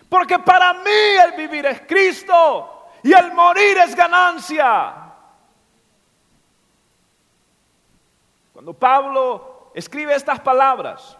[0.08, 0.90] Porque para mí
[1.24, 5.07] el vivir es Cristo y el morir es ganancia.
[8.58, 11.16] Cuando Pablo escribe estas palabras,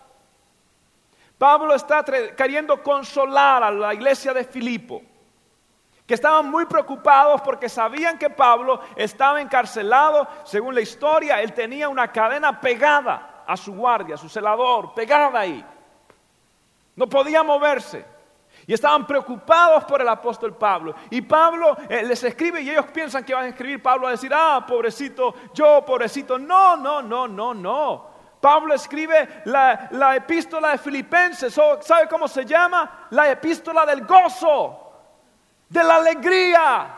[1.38, 2.04] Pablo está
[2.36, 5.00] queriendo consolar a la iglesia de Filipo,
[6.04, 10.26] que estaban muy preocupados porque sabían que Pablo estaba encarcelado.
[10.42, 15.38] Según la historia, él tenía una cadena pegada a su guardia, a su celador, pegada
[15.38, 15.64] ahí.
[16.96, 18.04] No podía moverse.
[18.68, 20.94] Y estaban preocupados por el apóstol Pablo.
[21.08, 24.30] Y Pablo eh, les escribe y ellos piensan que van a escribir Pablo a decir,
[24.34, 26.38] ah, pobrecito, yo, pobrecito.
[26.38, 28.06] No, no, no, no, no.
[28.38, 33.06] Pablo escribe la, epístola de Filipenses, ¿sabe cómo se llama?
[33.08, 34.92] La epístola del gozo,
[35.66, 36.97] de la alegría.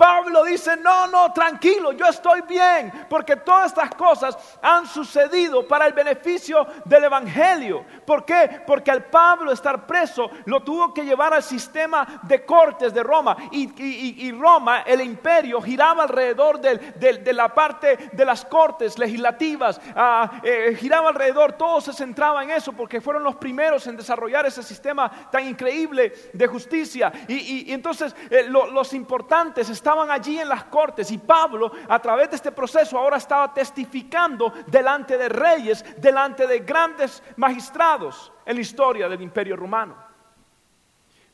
[0.00, 5.86] Pablo dice, no, no, tranquilo, yo estoy bien, porque todas estas cosas han sucedido para
[5.86, 7.84] el beneficio del Evangelio.
[8.06, 8.62] ¿Por qué?
[8.66, 13.36] Porque al Pablo estar preso lo tuvo que llevar al sistema de cortes de Roma.
[13.50, 20.78] Y, Roma, el imperio, giraba alrededor de la parte de las cortes legislativas, ah, eh,
[20.80, 25.28] giraba alrededor, todo se centraba en eso, porque fueron los primeros en desarrollar ese sistema
[25.30, 27.12] tan increíble de justicia.
[27.28, 32.30] Y, entonces eh, los importantes estaban estaban allí en las cortes y Pablo a través
[32.30, 38.60] de este proceso ahora estaba testificando delante de reyes, delante de grandes magistrados en la
[38.60, 39.96] historia del imperio romano.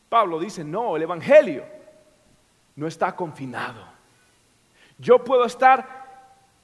[0.08, 1.66] Pablo dice, no, el Evangelio
[2.76, 3.84] no está confinado.
[4.96, 6.06] Yo puedo estar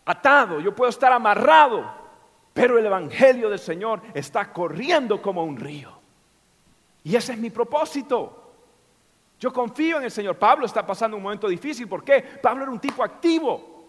[0.06, 1.84] atado, yo puedo estar amarrado,
[2.54, 5.92] pero el Evangelio del Señor está corriendo como un río.
[7.04, 8.41] Y ese es mi propósito.
[9.42, 10.38] Yo confío en el Señor.
[10.38, 11.88] Pablo está pasando un momento difícil.
[11.88, 12.22] ¿Por qué?
[12.22, 13.88] Pablo era un tipo activo.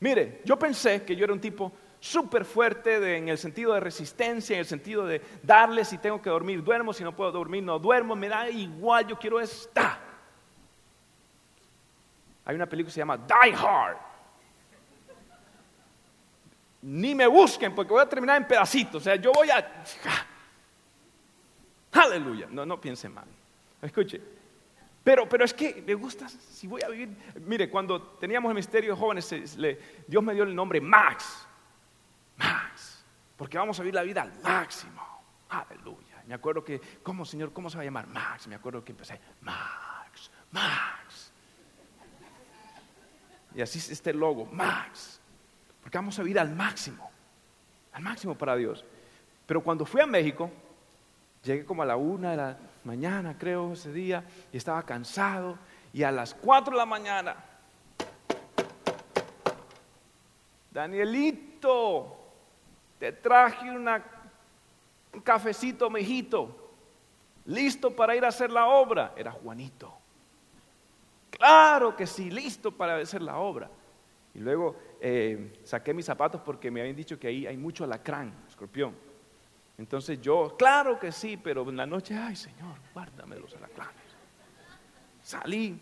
[0.00, 4.54] Mire, yo pensé que yo era un tipo súper fuerte en el sentido de resistencia,
[4.54, 7.78] en el sentido de darle si tengo que dormir, duermo, si no puedo dormir, no
[7.78, 10.00] duermo, me da igual, yo quiero estar.
[12.44, 13.98] Hay una película que se llama Die Hard.
[16.82, 18.96] Ni me busquen porque voy a terminar en pedacitos.
[18.96, 19.84] O sea, yo voy a...
[21.92, 22.48] Aleluya.
[22.50, 23.26] No, no piensen mal.
[23.80, 24.39] Escuche,
[25.02, 27.08] pero, pero es que me gusta, si voy a vivir,
[27.46, 29.56] mire, cuando teníamos el misterio de jóvenes,
[30.06, 31.46] Dios me dio el nombre Max,
[32.36, 33.02] Max,
[33.36, 35.00] porque vamos a vivir la vida al máximo,
[35.48, 36.22] aleluya.
[36.26, 38.46] Me acuerdo que, ¿cómo Señor, cómo se va a llamar Max?
[38.46, 41.32] Me acuerdo que empecé, Max, Max.
[43.54, 45.18] Y así es este logo, Max,
[45.82, 47.10] porque vamos a vivir al máximo,
[47.92, 48.84] al máximo para Dios.
[49.46, 50.50] Pero cuando fui a México,
[51.42, 55.58] llegué como a la una de la mañana, creo, ese día, y estaba cansado.
[55.92, 57.36] Y a las 4 de la mañana,
[60.70, 62.16] Danielito,
[62.98, 64.04] te traje una,
[65.12, 66.70] un cafecito mejito,
[67.46, 69.12] listo para ir a hacer la obra.
[69.16, 69.92] Era Juanito.
[71.30, 73.70] Claro que sí, listo para hacer la obra.
[74.34, 78.32] Y luego eh, saqué mis zapatos porque me habían dicho que ahí hay mucho alacrán,
[78.48, 78.94] escorpión.
[79.80, 83.94] Entonces yo, claro que sí, pero en la noche, ay Señor, guárdame los alacranes.
[85.22, 85.80] Salí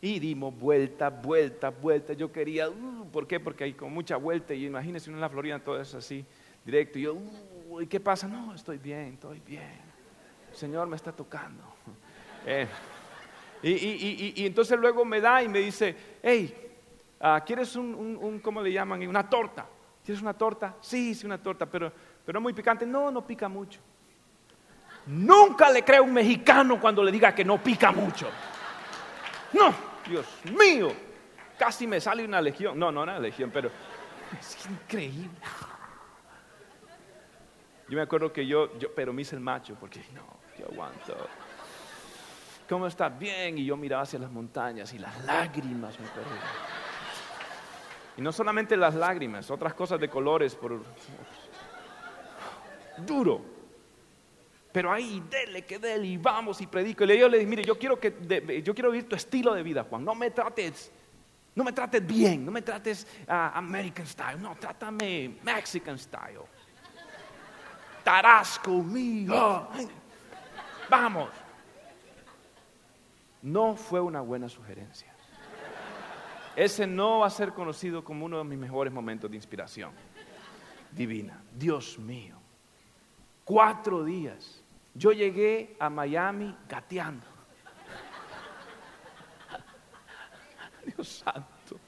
[0.00, 2.12] y dimos vuelta, vuelta, vuelta.
[2.14, 3.38] Yo quería, uh, ¿por qué?
[3.38, 6.24] Porque hay con mucha vuelta y imagínense uno en la Florida todo es así,
[6.64, 6.98] directo.
[6.98, 7.16] Y yo,
[7.80, 8.26] ¿y qué pasa?
[8.26, 9.80] No, estoy bien, estoy bien.
[10.50, 11.62] El Señor me está tocando.
[12.46, 12.68] Eh,
[13.62, 16.54] y, entonces luego me da y me dice, hey,
[17.18, 19.06] ah, ¿quieres un, un, ¿cómo le llaman?
[19.08, 19.66] Una torta.
[20.04, 20.76] ¿Quieres una torta?
[20.82, 21.90] Sí, sí, una torta, pero
[22.24, 22.86] pero muy picante.
[22.86, 23.80] No, no pica mucho.
[25.06, 28.28] Nunca le creo a un mexicano cuando le diga que no pica mucho.
[29.52, 29.74] No,
[30.08, 30.26] Dios
[30.58, 30.92] mío.
[31.58, 32.78] Casi me sale una legión.
[32.78, 33.70] No, no una legión, pero
[34.38, 35.30] es increíble.
[37.88, 41.14] Yo me acuerdo que yo, yo pero me hice el macho porque no, yo aguanto.
[42.68, 43.16] ¿cómo estás?
[43.18, 43.58] Bien.
[43.58, 46.38] Y yo miraba hacia las montañas y las lágrimas me corrían.
[48.16, 50.82] Y no solamente las lágrimas, otras cosas de colores por...
[52.98, 53.54] Duro.
[54.72, 57.04] Pero ahí, dele, que dele, y vamos y predico.
[57.04, 59.84] Y yo le dije, mire, yo quiero, que, yo quiero vivir tu estilo de vida,
[59.84, 60.04] Juan.
[60.04, 60.90] No me trates,
[61.54, 66.40] no me trates bien, no me trates uh, American style, no, trátame Mexican style.
[68.02, 69.68] Tarasco, mío.
[70.90, 71.30] Vamos.
[73.42, 75.14] No fue una buena sugerencia.
[76.56, 79.92] Ese no va a ser conocido como uno de mis mejores momentos de inspiración
[80.90, 81.40] divina.
[81.56, 82.43] Dios mío.
[83.44, 84.62] Cuatro días
[84.94, 87.26] yo llegué a Miami gateando.
[90.96, 91.78] Dios santo.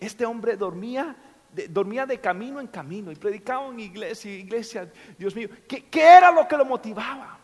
[0.00, 1.14] Este hombre dormía
[1.52, 5.48] de, dormía de camino en camino y predicaba en iglesia, iglesia, Dios mío.
[5.68, 7.38] ¿qué, ¿Qué era lo que lo motivaba?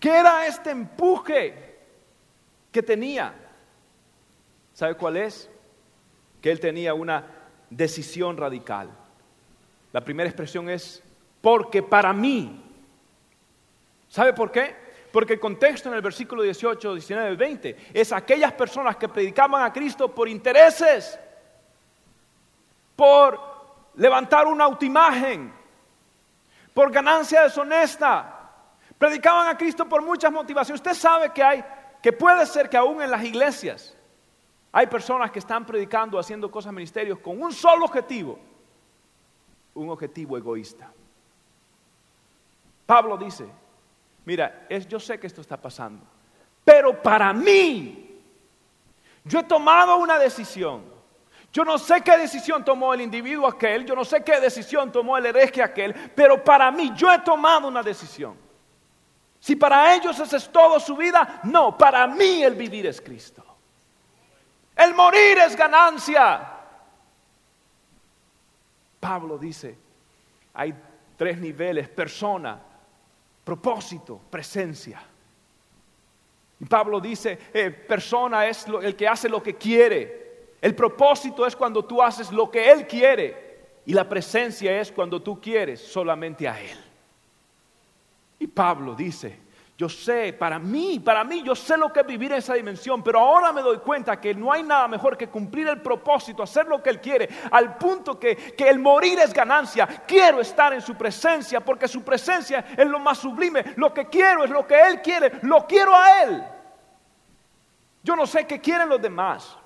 [0.00, 1.78] ¿Qué era este empuje
[2.70, 3.34] que tenía?
[4.74, 5.48] ¿Sabe cuál es?
[6.40, 7.24] Que él tenía una
[7.70, 8.90] decisión radical.
[9.92, 11.02] La primera expresión es,
[11.44, 12.64] porque para mí
[14.14, 14.76] ¿Sabe por qué?
[15.10, 19.72] Porque el contexto en el versículo 18, 19 20 es aquellas personas que predicaban a
[19.72, 21.18] Cristo por intereses,
[22.94, 23.40] por
[23.96, 25.52] levantar una autoimagen,
[26.72, 28.52] por ganancia deshonesta.
[28.96, 30.80] Predicaban a Cristo por muchas motivaciones.
[30.80, 31.64] Usted sabe que hay,
[32.00, 33.96] que puede ser que aún en las iglesias
[34.70, 38.38] hay personas que están predicando, haciendo cosas ministerios con un solo objetivo,
[39.74, 40.92] un objetivo egoísta.
[42.86, 43.48] Pablo dice,
[44.24, 46.04] Mira, yo sé que esto está pasando,
[46.64, 48.20] pero para mí,
[49.24, 50.94] yo he tomado una decisión.
[51.52, 55.16] Yo no sé qué decisión tomó el individuo aquel, yo no sé qué decisión tomó
[55.16, 58.36] el hereje aquel, pero para mí yo he tomado una decisión.
[59.38, 63.44] Si para ellos esa es todo su vida, no, para mí el vivir es Cristo.
[64.74, 66.50] El morir es ganancia.
[68.98, 69.78] Pablo dice,
[70.54, 70.74] hay
[71.16, 72.58] tres niveles, persona,
[73.44, 75.02] propósito, presencia.
[76.60, 80.24] Y Pablo dice, eh, persona es el que hace lo que quiere.
[80.60, 83.44] El propósito es cuando tú haces lo que Él quiere.
[83.86, 86.78] Y la presencia es cuando tú quieres solamente a Él.
[88.38, 89.38] Y Pablo dice,
[89.76, 93.02] yo sé, para mí, para mí, yo sé lo que es vivir en esa dimensión,
[93.02, 96.68] pero ahora me doy cuenta que no hay nada mejor que cumplir el propósito, hacer
[96.68, 99.86] lo que Él quiere, al punto que, que el morir es ganancia.
[100.06, 103.74] Quiero estar en su presencia, porque su presencia es lo más sublime.
[103.74, 106.44] Lo que quiero es lo que Él quiere, lo quiero a Él.
[108.04, 109.56] Yo no sé qué quieren los demás.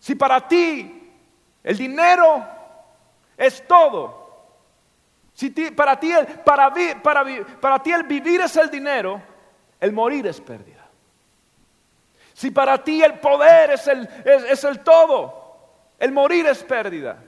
[0.00, 1.12] Si para ti
[1.62, 2.44] el dinero
[3.36, 4.23] es todo,
[5.34, 6.12] si para, ti,
[6.44, 7.24] para, para,
[7.60, 9.20] para ti el vivir es el dinero,
[9.80, 10.86] el morir es pérdida.
[12.32, 15.56] Si para ti el poder es el, es, el todo,
[15.98, 17.18] el morir es pérdida.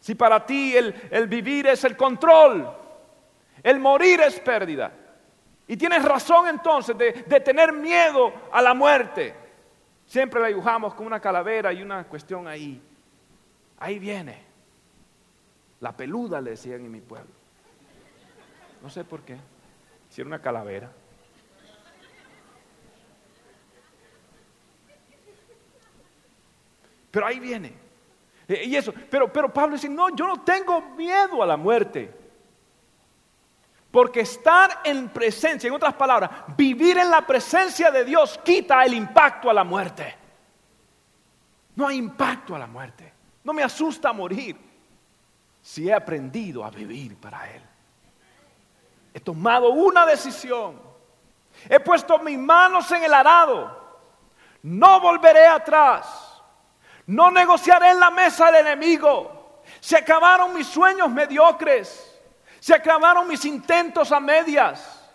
[0.00, 2.72] Si para ti el, el, vivir es el control,
[3.62, 4.92] el morir es pérdida.
[5.68, 9.34] Y tienes razón entonces de, de, tener miedo a la muerte.
[10.06, 12.80] Siempre la dibujamos con una calavera y una cuestión ahí.
[13.78, 14.47] Ahí viene.
[15.80, 17.30] La peluda le decían en mi pueblo.
[18.82, 19.36] No sé por qué.
[20.10, 20.90] Si era una calavera.
[27.10, 27.74] Pero ahí viene.
[28.46, 32.14] E, y eso, pero, pero Pablo dice, no, yo no tengo miedo a la muerte.
[33.90, 38.94] Porque estar en presencia, en otras palabras, vivir en la presencia de Dios quita el
[38.94, 40.14] impacto a la muerte.
[41.76, 43.12] No hay impacto a la muerte.
[43.44, 44.67] No me asusta morir
[45.68, 47.60] si he aprendido a vivir para Él.
[49.12, 50.80] He tomado una decisión.
[51.68, 54.00] He puesto mis manos en el arado.
[54.62, 56.40] No volveré atrás.
[57.04, 59.60] No negociaré en la mesa del enemigo.
[59.78, 62.18] Se acabaron mis sueños mediocres.
[62.60, 65.06] Se acabaron mis intentos a medias.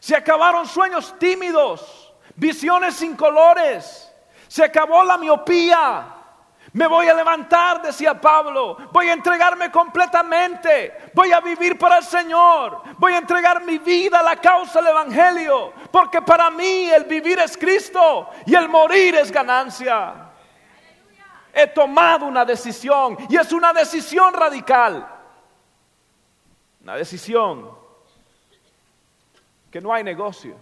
[0.00, 2.14] Se acabaron sueños tímidos.
[2.34, 4.10] Visiones sin colores.
[4.46, 6.17] Se acabó la miopía.
[6.72, 8.76] Me voy a levantar, decía Pablo.
[8.92, 11.10] Voy a entregarme completamente.
[11.14, 12.82] Voy a vivir para el Señor.
[12.98, 15.72] Voy a entregar mi vida a la causa del Evangelio.
[15.90, 20.30] Porque para mí el vivir es Cristo y el morir es ganancia.
[21.54, 25.08] He tomado una decisión y es una decisión radical.
[26.82, 27.70] Una decisión
[29.70, 30.56] que no hay negocio.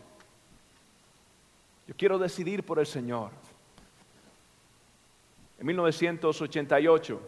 [1.87, 3.31] Yo quiero decidir por el Señor.
[5.59, 7.21] En 1988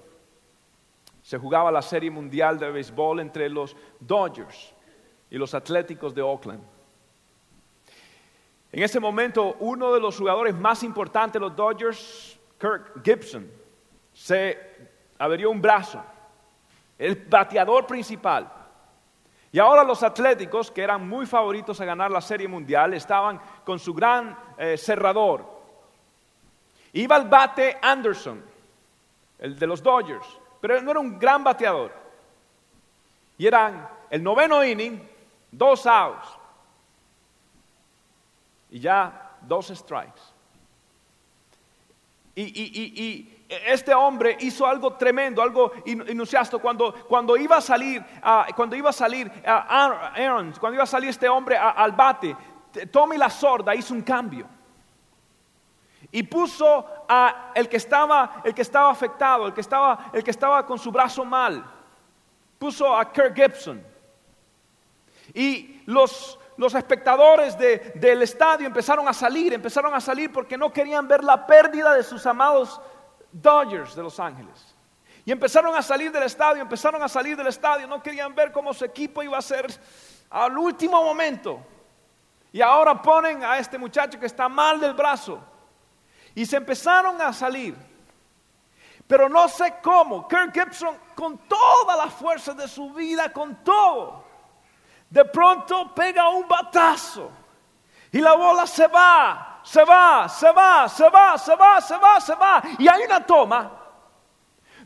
[1.22, 4.74] se jugaba la Serie Mundial de Béisbol entre los Dodgers
[5.30, 6.62] y los Atléticos de Oakland.
[8.70, 13.50] En ese momento, uno de los jugadores más importantes de los Dodgers, Kirk Gibson,
[14.12, 14.58] se
[15.18, 16.02] averió un brazo,
[16.98, 18.52] el bateador principal.
[19.50, 23.78] Y ahora los Atléticos, que eran muy favoritos a ganar la Serie Mundial, estaban con
[23.78, 25.57] su gran eh, cerrador.
[26.92, 28.42] Iba al bate Anderson,
[29.38, 30.26] el de los Dodgers,
[30.60, 31.92] pero no era un gran bateador.
[33.36, 35.00] Y eran el noveno inning,
[35.50, 36.28] dos outs.
[38.70, 40.20] Y ya dos strikes.
[42.34, 46.58] Y, este hombre hizo algo tremendo, algo inusiasto.
[46.58, 48.04] Cuando, cuando iba a salir,
[48.54, 52.36] cuando iba a salir Aaron, cuando iba a salir este hombre al bate,
[52.92, 54.46] Tommy la sorda hizo un cambio.
[56.10, 60.30] Y puso a el que estaba, el que estaba afectado, el que estaba, el que
[60.30, 61.64] estaba con su brazo mal.
[62.58, 63.84] Puso a Kirk Gibson.
[65.34, 71.06] Y los, los espectadores del estadio empezaron a salir, empezaron a salir porque no querían
[71.06, 72.80] ver la pérdida de sus amados
[73.30, 74.74] Dodgers de Los Ángeles.
[75.24, 78.72] Y empezaron a salir del estadio, empezaron a salir del estadio, no querían ver cómo
[78.72, 79.66] su equipo iba a ser
[80.30, 81.60] al último momento.
[82.50, 85.38] Y ahora ponen a este muchacho que está mal del brazo.
[86.38, 87.74] Y se empezaron a salir.
[89.08, 94.24] Pero no sé cómo, Kirk Gibson con toda la fuerza de su vida, con todo,
[95.10, 97.28] de pronto pega un batazo
[98.12, 102.20] y la bola se va, se va, se va, se va, se va, se va,
[102.20, 102.62] se va.
[102.78, 103.72] Y hay una toma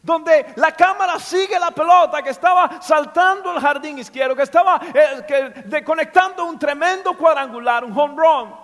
[0.00, 5.84] donde la cámara sigue la pelota que estaba saltando el jardín izquierdo, que estaba eh,
[5.84, 8.54] conectando un tremendo cuadrangular, un home run,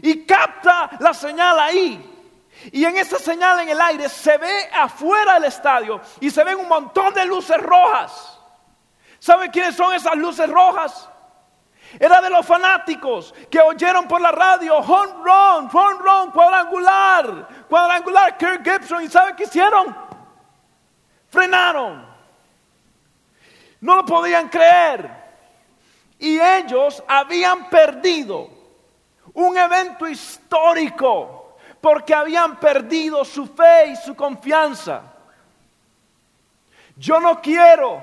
[0.00, 2.14] y capta la señal ahí.
[2.72, 6.58] Y en esa señal en el aire se ve afuera del estadio y se ven
[6.58, 8.38] un montón de luces rojas.
[9.18, 11.08] ¿Saben quiénes son esas luces rojas?
[11.98, 18.36] Era de los fanáticos que oyeron por la radio home run, home run, cuadrangular, cuadrangular,
[18.36, 19.02] Kirk Gibson.
[19.04, 19.96] ¿Y saben qué hicieron?
[21.30, 22.06] Frenaron.
[23.80, 25.10] No lo podían creer.
[26.18, 28.50] Y ellos habían perdido
[29.32, 31.37] un evento histórico
[31.80, 35.02] porque habían perdido su fe y su confianza.
[36.96, 38.02] Yo no quiero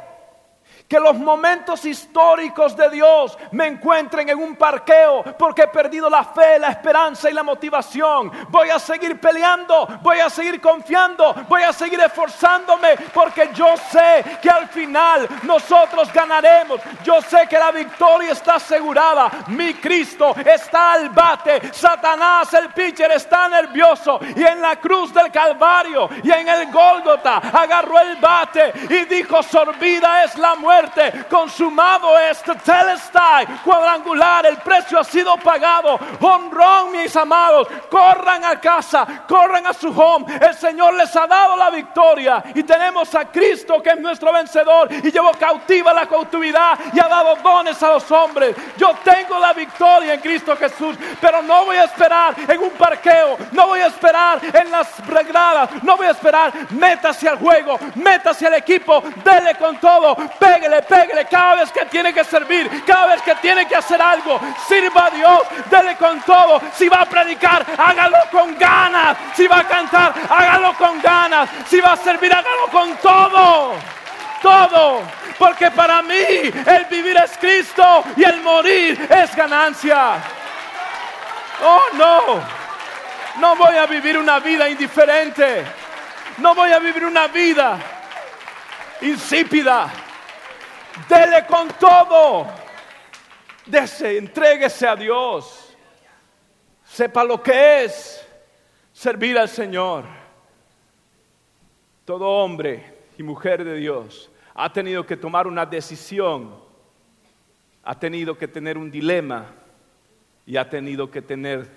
[0.87, 6.23] que los momentos históricos de Dios me encuentren en un parqueo porque he perdido la
[6.23, 8.31] fe, la esperanza y la motivación.
[8.49, 14.23] Voy a seguir peleando, voy a seguir confiando, voy a seguir esforzándome porque yo sé
[14.41, 16.79] que al final nosotros ganaremos.
[17.03, 19.31] Yo sé que la victoria está asegurada.
[19.47, 21.73] Mi Cristo está al bate.
[21.73, 24.19] Satanás, el pitcher, está nervioso.
[24.35, 29.41] Y en la cruz del Calvario y en el Gólgota agarró el bate y dijo,
[29.41, 30.74] sorbida es la muerte
[31.29, 35.99] consumado este telestai cuadrangular, el precio ha sido pagado.
[36.19, 40.25] Honrón, mis amados, corran a casa, corran a su home.
[40.41, 44.91] El Señor les ha dado la victoria y tenemos a Cristo que es nuestro vencedor
[44.91, 48.55] y llevó cautiva la cautividad y ha dado dones a los hombres.
[48.77, 53.37] Yo tengo la victoria en Cristo Jesús, pero no voy a esperar en un parqueo,
[53.51, 56.53] no voy a esperar en las regradas, no voy a esperar.
[56.71, 61.85] Métase al juego, métase al equipo, dele con todo, pegue pégale, pégale cada vez que
[61.85, 64.39] tiene que servir, cada vez que tiene que hacer algo.
[64.67, 66.61] Sirva a Dios, dele con todo.
[66.73, 69.17] Si va a predicar, hágalo con ganas.
[69.35, 71.49] Si va a cantar, hágalo con ganas.
[71.67, 73.75] Si va a servir, hágalo con todo.
[74.41, 75.01] Todo.
[75.37, 76.13] Porque para mí
[76.65, 80.15] el vivir es Cristo y el morir es ganancia.
[81.63, 82.55] Oh, no.
[83.39, 85.65] No voy a vivir una vida indiferente.
[86.37, 87.77] No voy a vivir una vida
[89.01, 90.04] insípida.
[91.09, 92.47] Dele con todo.
[93.65, 95.75] Dese, entréguese a Dios.
[96.85, 98.25] Sepa lo que es
[98.93, 100.05] servir al Señor.
[102.05, 106.55] Todo hombre y mujer de Dios ha tenido que tomar una decisión,
[107.83, 109.47] ha tenido que tener un dilema
[110.45, 111.69] y ha tenido que tener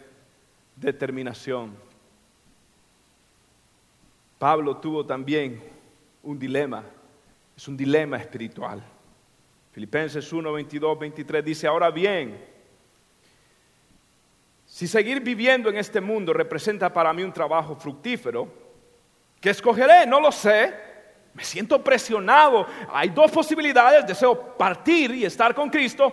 [0.76, 1.74] determinación.
[4.38, 5.60] Pablo tuvo también
[6.22, 6.84] un dilema,
[7.56, 8.80] es un dilema espiritual.
[9.78, 12.36] Filipenses 1, 22, 23 dice, ahora bien,
[14.66, 18.48] si seguir viviendo en este mundo representa para mí un trabajo fructífero,
[19.40, 20.04] ¿qué escogeré?
[20.04, 20.74] No lo sé.
[21.32, 22.66] Me siento presionado.
[22.90, 24.04] Hay dos posibilidades.
[24.04, 26.12] Deseo partir y estar con Cristo,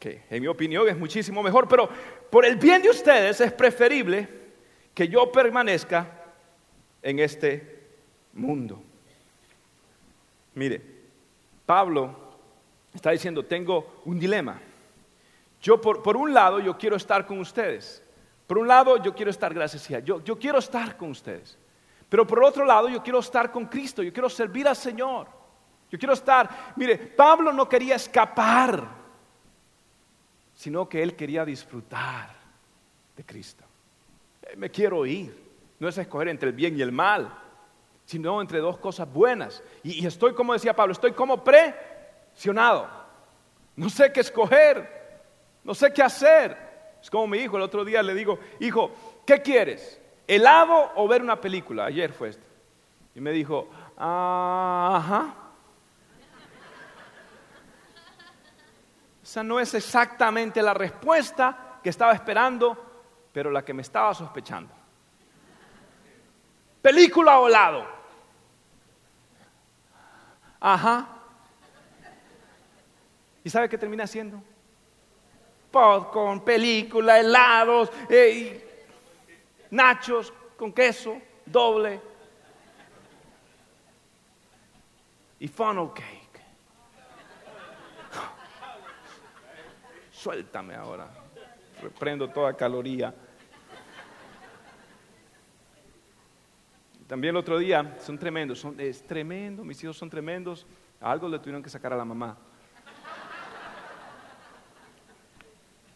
[0.00, 1.88] que en mi opinión es muchísimo mejor, pero
[2.28, 4.28] por el bien de ustedes es preferible
[4.92, 6.04] que yo permanezca
[7.00, 7.78] en este
[8.32, 8.82] mundo.
[10.56, 10.82] Mire,
[11.64, 12.23] Pablo
[12.94, 14.60] está diciendo, tengo un dilema.
[15.60, 18.02] Yo por, un lado, yo quiero estar con ustedes,
[18.46, 21.56] Por un lado, yo quiero estar, gracias yo, yo quiero estar con ustedes.
[22.10, 25.26] Pero por otro lado, yo quiero estar con Cristo, yo quiero servir al Señor.
[25.90, 28.86] Yo quiero estar, mire, Pablo no quería escapar,
[30.54, 32.30] sino que él quería disfrutar
[33.16, 33.64] de Cristo.
[34.42, 35.34] Eh, me quiero ir,
[35.78, 37.32] no es escoger entre el bien y el mal,
[38.04, 39.62] sino entre dos cosas buenas.
[39.82, 41.42] Y, estoy, como decía Pablo, estoy como
[43.76, 45.22] No sé qué escoger,
[45.64, 46.56] no sé qué hacer.
[47.00, 48.92] Es como mi hijo, el otro día le digo, hijo,
[49.26, 50.00] ¿qué quieres?
[50.26, 51.86] ¿Helado o ver una película?
[51.86, 52.46] Ayer fue esto.
[53.14, 55.34] Y me dijo, ajá.
[59.22, 62.76] Esa no es exactamente la respuesta que estaba esperando,
[63.32, 64.72] pero la que me estaba sospechando.
[66.80, 67.86] ¿Película o helado?
[70.60, 71.13] Ajá.
[73.44, 74.42] ¿Y sabe qué termina haciendo?
[75.70, 78.86] Popcorn, película, helados, eh,
[79.70, 82.00] nachos con queso, doble.
[85.40, 86.40] Y funnel cake.
[90.10, 91.10] Suéltame ahora.
[91.98, 93.14] Prendo toda caloría.
[97.06, 100.66] También el otro día, son tremendos, son, es tremendo, mis hijos son tremendos.
[100.98, 102.38] Algo le tuvieron que sacar a la mamá.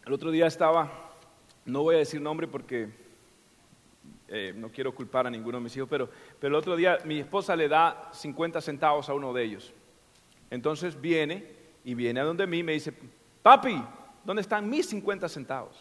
[0.09, 0.89] El otro día estaba,
[1.65, 2.89] no voy a decir nombre porque
[4.27, 7.19] eh, no quiero culpar a ninguno de mis hijos, pero, pero el otro día mi
[7.19, 9.71] esposa le da 50 centavos a uno de ellos.
[10.49, 11.45] Entonces viene
[11.85, 12.91] y viene a donde mí me dice,
[13.43, 13.83] papi,
[14.25, 15.77] ¿dónde están mis 50 centavos?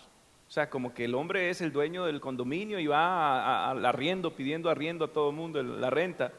[0.46, 4.36] O sea, como que el hombre es el dueño del condominio y va al arriendo,
[4.36, 6.34] pidiendo arriendo a todo el mundo la renta.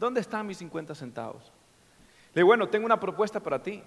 [0.00, 1.52] ¿Dónde están mis 50 centavos?
[2.32, 3.82] Le digo, bueno, tengo una propuesta para ti.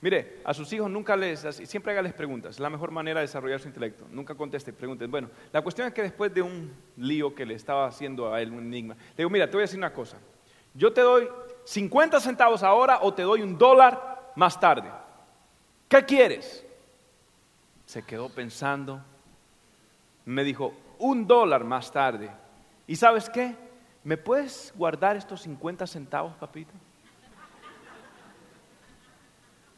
[0.00, 3.58] Mire, a sus hijos nunca les, siempre hágales preguntas, es la mejor manera de desarrollar
[3.58, 4.06] su intelecto.
[4.10, 5.10] Nunca conteste, pregunten.
[5.10, 8.52] Bueno, la cuestión es que después de un lío que le estaba haciendo a él,
[8.52, 10.18] un enigma, le digo, mira, te voy a decir una cosa.
[10.72, 11.28] Yo te doy
[11.64, 14.88] 50 centavos ahora o te doy un dólar más tarde.
[15.88, 16.64] ¿Qué quieres?
[17.84, 19.02] Se quedó pensando.
[20.24, 22.30] Me dijo, un dólar más tarde.
[22.86, 23.56] ¿Y sabes qué?
[24.04, 26.72] ¿Me puedes guardar estos 50 centavos, papito?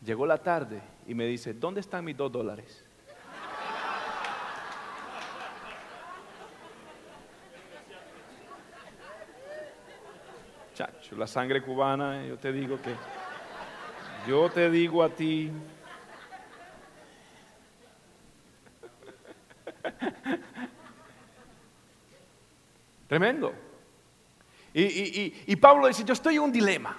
[0.04, 2.84] Llegó la tarde y me dice, ¿dónde están mis dos dólares?
[10.74, 12.94] Chacho, la sangre cubana, yo te digo que,
[14.26, 15.50] yo te digo a ti,
[23.10, 23.52] Tremendo.
[24.72, 26.96] Y, y, Pablo dice, yo estoy en un dilema.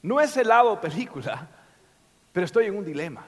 [0.00, 1.48] No es helado película,
[2.36, 3.24] pero estoy en un dilema.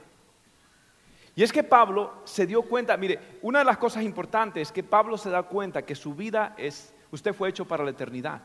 [1.34, 4.82] Y es que Pablo se dio cuenta, mire, una de las cosas importantes es que
[4.82, 8.42] Pablo se da cuenta que su vida es, usted fue hecho para la eternidad.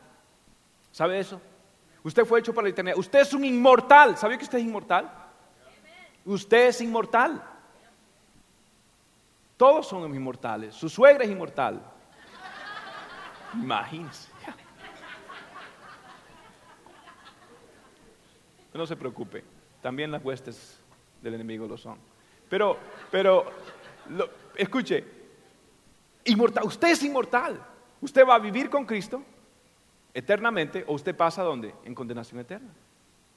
[0.90, 1.38] ¿Sabe eso?
[2.02, 2.96] Usted fue hecho para la eternidad.
[2.96, 4.16] Usted es un inmortal.
[4.16, 5.12] ¿Sabe que usted es inmortal?
[6.24, 7.44] Usted es inmortal.
[9.58, 10.74] Todos son inmortales.
[10.74, 11.82] Su suegra es inmortal.
[13.52, 14.30] Imagínese.
[18.72, 19.53] No se preocupe.
[19.84, 20.80] También las huestes
[21.20, 21.98] del enemigo lo son.
[22.48, 22.78] Pero,
[23.10, 23.44] pero,
[24.56, 25.04] escuche,
[26.24, 27.62] inmortal, usted es inmortal.
[28.00, 29.22] Usted va a vivir con Cristo
[30.14, 31.74] eternamente o usted pasa donde?
[31.84, 32.70] En condenación eterna.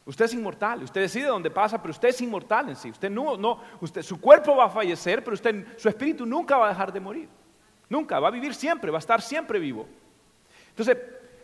[0.05, 2.91] Usted es inmortal, usted decide dónde pasa, pero usted es inmortal en sí.
[2.91, 6.67] Usted no, no, usted, su cuerpo va a fallecer, pero usted, su espíritu nunca va
[6.67, 7.27] a dejar de morir.
[7.89, 9.85] Nunca, va a vivir siempre, va a estar siempre vivo.
[10.69, 10.97] Entonces,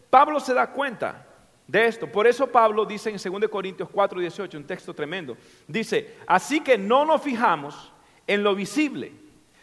[0.09, 1.27] Pablo se da cuenta
[1.67, 2.07] de esto.
[2.07, 5.37] Por eso Pablo dice en 2 Corintios 4, 18, un texto tremendo,
[5.67, 7.91] dice, así que no nos fijamos
[8.27, 9.11] en lo visible,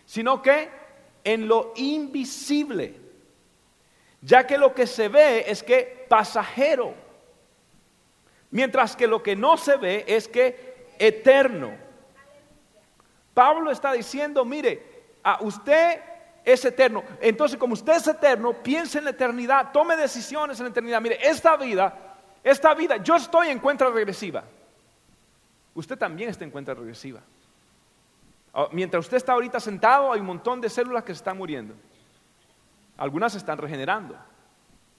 [0.05, 0.69] sino que
[1.25, 2.95] en lo invisible,
[4.21, 6.95] ya que lo que se ve es que pasajero,
[8.51, 11.73] mientras que lo que no se ve es que eterno.
[13.33, 14.83] Pablo está diciendo, mire,
[15.23, 16.01] a usted
[16.45, 17.03] es eterno.
[17.21, 21.01] Entonces, como usted es eterno, piense en la eternidad, tome decisiones en la eternidad.
[21.01, 24.45] Mire, esta vida, esta vida, yo estoy en cuenta regresiva.
[25.75, 27.21] Usted también está en cuenta regresiva.
[28.53, 31.75] Ah, mientras usted está ahorita sentado, hay un montón de células que se están muriendo.
[32.97, 34.17] Algunas se están regenerando,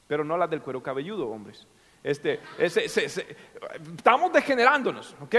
[0.07, 1.67] pero no las del cuero cabelludo, hombres.
[2.03, 5.35] Este, estamos degenerándonos, ¿ok?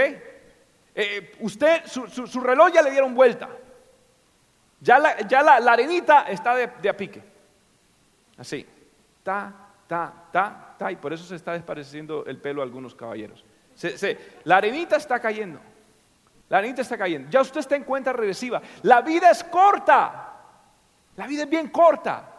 [0.95, 3.49] Eh, usted, su, su reloj ya le dieron vuelta.
[4.83, 7.23] Ya la, arenita está de, a pique.
[8.37, 8.65] Así.
[9.23, 9.53] Ta,
[9.87, 10.91] ta, ta, ta.
[10.91, 13.45] Y por eso se está despareciendo el pelo a algunos caballeros.
[14.43, 15.59] la arenita está cayendo.
[16.49, 17.29] La arenita está cayendo.
[17.29, 18.61] Ya usted está en cuenta regresiva.
[18.81, 20.33] La vida es corta.
[21.15, 22.29] La vida es bien corta.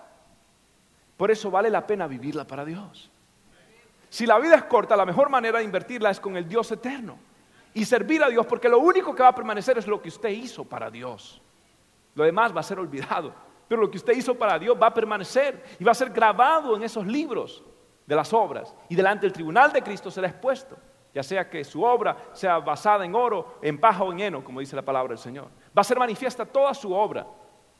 [1.16, 3.11] Por eso vale la pena vivirla para Dios.
[4.11, 7.18] Si la vida es corta, la mejor manera de invertirla es con el Dios eterno
[7.72, 10.28] y servir a Dios, porque lo único que va a permanecer es lo que usted
[10.28, 11.40] hizo para Dios.
[12.15, 13.35] Lo demás va a ser olvidado,
[13.69, 16.77] pero lo que usted hizo para Dios va a permanecer y va a ser grabado
[16.77, 17.62] en esos libros
[18.07, 20.77] de las obras y delante del tribunal de Cristo será expuesto,
[21.12, 24.61] ya sea que su obra sea basada en oro, en paja o en heno, como
[24.61, 25.49] dice la palabra del Señor.
[25.77, 27.27] Va a ser manifiesta toda su obra,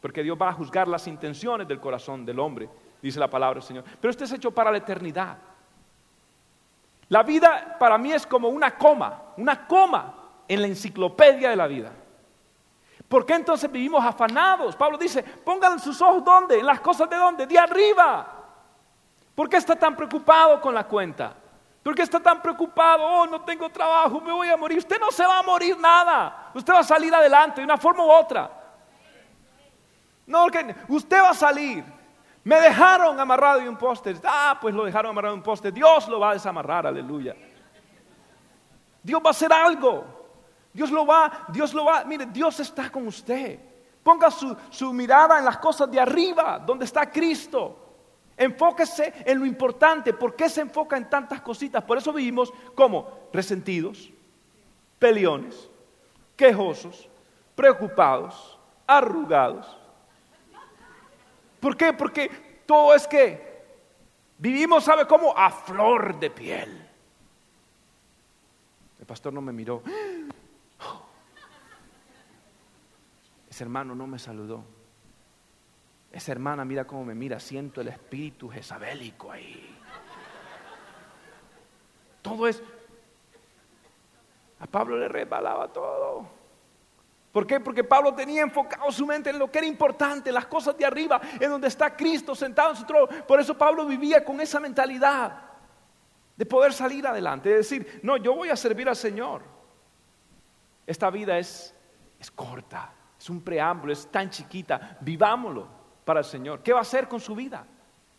[0.01, 2.69] porque Dios va a juzgar las intenciones del corazón del hombre,
[3.03, 3.85] dice la palabra del Señor.
[4.01, 5.39] Pero esto es hecho para la eternidad.
[7.09, 10.15] La vida para mí es como una coma, una coma
[10.49, 11.93] en la enciclopedia de la vida.
[13.15, 14.75] ¿Por qué entonces vivimos afanados?
[14.75, 16.59] Pablo dice, pongan sus ojos ¿dónde?
[16.59, 17.47] En las cosas de dónde?
[17.47, 18.27] De arriba.
[19.37, 21.33] ¿Por qué está tan preocupado con la cuenta?
[21.81, 23.07] ¿Por qué está tan preocupado?
[23.07, 24.79] Oh, no tengo trabajo, me voy a morir.
[24.79, 26.51] Usted no se va a morir nada.
[26.55, 28.51] Usted va a salir adelante de una forma u otra.
[30.27, 30.47] No,
[30.89, 31.85] usted va a salir.
[32.43, 34.17] Me dejaron amarrado en un poste.
[34.25, 35.71] Ah, pues lo dejaron amarrado en un poste.
[35.71, 37.37] Dios lo va a desamarrar, aleluya.
[39.05, 40.14] Dios va a hacer algo.
[40.75, 42.05] Dios lo va, Dios lo va.
[42.05, 43.59] Mire, Dios está con usted.
[44.03, 47.79] Ponga su, su mirada en las cosas de arriba, donde está Cristo.
[48.37, 50.13] Enfóquese en lo importante.
[50.13, 51.83] ¿Por qué se enfoca en tantas cositas?
[51.83, 54.11] Por eso vivimos como resentidos,
[54.99, 55.71] peleones,
[56.37, 57.09] quejosos,
[57.55, 59.79] preocupados, arrugados
[61.65, 61.95] ¿Por qué?
[61.95, 62.29] Porque
[62.67, 63.41] todo es que
[64.37, 65.33] vivimos, ¿sabe cómo?
[65.35, 66.87] A flor de piel.
[69.01, 69.83] El pastor no me miró.
[73.51, 74.65] Ese hermano no me saludó.
[76.11, 79.77] Esa hermana mira cómo me mira, siento el espíritu jezabélico ahí.
[82.23, 82.63] Todo es...
[84.61, 86.29] A Pablo le resbalaba todo.
[87.33, 87.59] ¿Por qué?
[87.59, 91.21] Porque Pablo tenía enfocado su mente en lo que era importante, las cosas de arriba,
[91.41, 93.09] en donde está Cristo sentado en su trono.
[93.27, 95.43] Por eso Pablo vivía con esa mentalidad
[96.37, 99.43] de poder salir adelante, de decir, no, yo voy a servir al Señor.
[100.87, 101.75] Esta vida es,
[102.19, 105.69] es corta, es un preámbulo, es tan chiquita, vivámoslo
[106.05, 106.63] para el Señor.
[106.63, 107.67] ¿Qué va a hacer con su vida?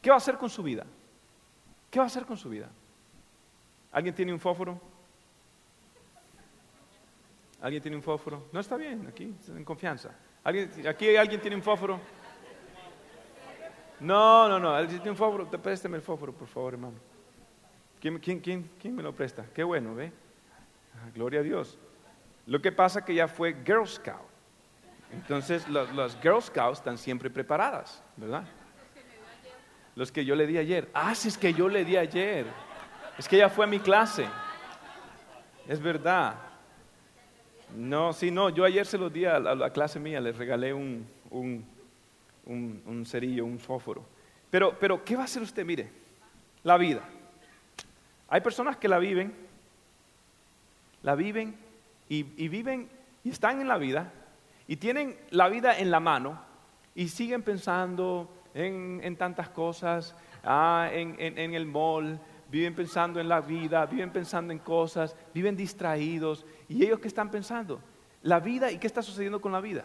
[0.02, 0.86] ¿Qué va a hacer con su vida?
[1.90, 2.70] ¿Qué va a hacer con su vida?
[3.92, 4.80] ¿Alguien tiene un fósforo?
[7.62, 8.48] ¿Alguien tiene un fósforo?
[8.52, 10.12] No está bien, aquí, en confianza.
[10.44, 12.00] ¿Alguien, ¿Aquí alguien tiene un fósforo?
[14.00, 16.98] No, no, no, alguien tiene un fósforo, présteme el fósforo, por favor, hermano.
[18.00, 19.46] ¿Quién, quién, quién, me lo presta?
[19.54, 20.12] Qué bueno, ¿ve?
[20.96, 21.80] Ah, gloria a Dios.
[22.46, 24.30] Lo que pasa que ya fue Girl Scout.
[25.12, 28.44] Entonces, las Girl Scouts están siempre preparadas, ¿verdad?
[29.96, 30.90] Los que yo le di ayer.
[30.94, 32.46] Ah, sí, es que yo le di ayer.
[33.18, 34.28] Es que ella fue a mi clase.
[35.68, 36.36] Es verdad.
[37.76, 41.08] No, sí, no, yo ayer se los di a la, clase mía, les regalé un,
[42.46, 44.06] un, cerillo, un fósforo.
[44.52, 45.66] Pero, pero, ¿qué va a hacer usted?
[45.66, 45.90] Mire,
[46.64, 47.02] la vida.
[48.28, 49.34] Hay personas que la viven,
[51.04, 51.65] la viven
[52.10, 52.90] y, viven
[53.24, 54.12] y están en la vida
[54.68, 56.40] y tienen la vida en la mano
[56.94, 63.42] y siguen pensando en, tantas cosas, ah, en, en el mall, viven pensando en la
[63.42, 66.46] vida, viven pensando en cosas, viven distraídos.
[66.70, 67.82] ¿Y ellos qué están pensando?
[68.22, 69.84] La vida y qué está sucediendo con la vida.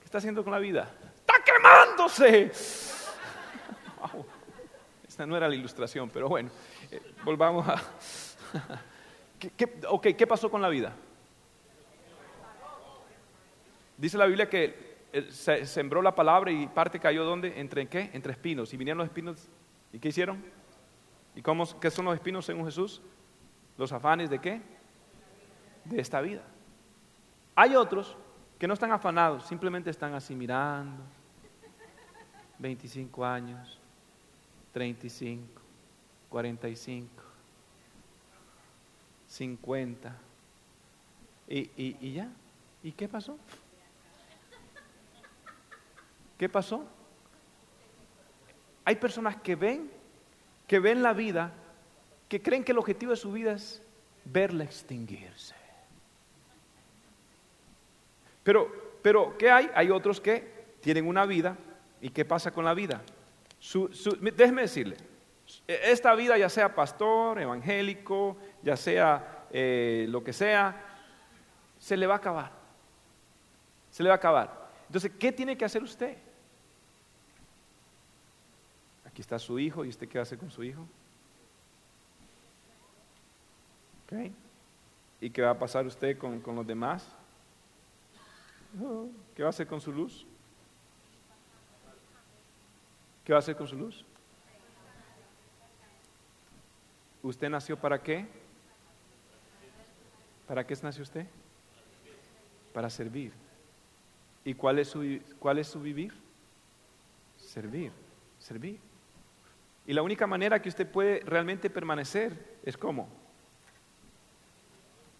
[0.00, 0.90] ¿Qué está haciendo con la vida?
[1.16, 2.52] ¡Está quemándose!
[5.08, 6.50] Esta no era la ilustración, pero bueno,
[6.90, 7.76] eh, volvamos a...
[9.56, 10.94] ¿Qué, ok, ¿qué pasó con la vida?
[14.02, 17.60] Dice la Biblia que eh, se sembró la palabra y parte cayó donde?
[17.60, 18.10] ¿Entre qué?
[18.12, 18.74] Entre espinos.
[18.74, 19.48] Y vinieron los espinos.
[19.92, 20.42] ¿Y qué hicieron?
[21.36, 23.00] ¿Y cómo, qué son los espinos según Jesús?
[23.78, 24.60] Los afanes de qué?
[25.84, 26.42] De esta vida.
[27.54, 28.16] Hay otros
[28.58, 31.00] que no están afanados, simplemente están así mirando.
[32.58, 33.78] 25 años,
[34.72, 35.46] 35,
[36.28, 37.08] 45,
[39.28, 40.16] 50.
[41.46, 42.28] Y, y, y ya.
[42.82, 43.38] ¿Y qué pasó?
[46.38, 46.84] ¿Qué pasó?
[48.84, 49.90] Hay personas que ven
[50.72, 51.52] que ven la vida,
[52.30, 53.82] que creen que el objetivo de su vida es
[54.24, 55.54] verla extinguirse.
[58.42, 59.70] Pero, pero ¿qué hay?
[59.74, 61.58] Hay otros que tienen una vida
[62.00, 63.02] y ¿qué pasa con la vida?
[64.34, 64.96] déjeme decirle,
[65.66, 70.98] esta vida ya sea pastor, evangélico, ya sea eh, lo que sea,
[71.78, 72.50] se le va a acabar.
[73.90, 74.61] Se le va a acabar.
[74.92, 76.18] Entonces, ¿qué tiene que hacer usted?
[79.06, 80.86] Aquí está su hijo y usted qué hace con su hijo.
[85.18, 87.08] ¿Y qué va a pasar usted con, los demás?
[89.34, 90.26] ¿Qué va a hacer con su luz?
[93.24, 94.04] ¿Qué va a hacer con su luz?
[97.22, 98.26] ¿Usted nació para qué?
[100.46, 101.26] ¿Para qué nació usted?
[102.74, 103.41] Para servir.
[104.44, 106.12] ¿Y cuál es su, cuál es su vivir?
[107.38, 107.92] Servir,
[108.38, 108.78] servir.
[109.86, 113.08] Y la única manera que usted puede realmente permanecer es cómo.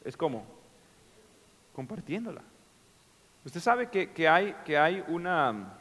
[0.04, 0.44] Es como
[1.74, 2.42] compartiéndola.
[3.44, 5.78] Usted sabe que, hay, que hay una,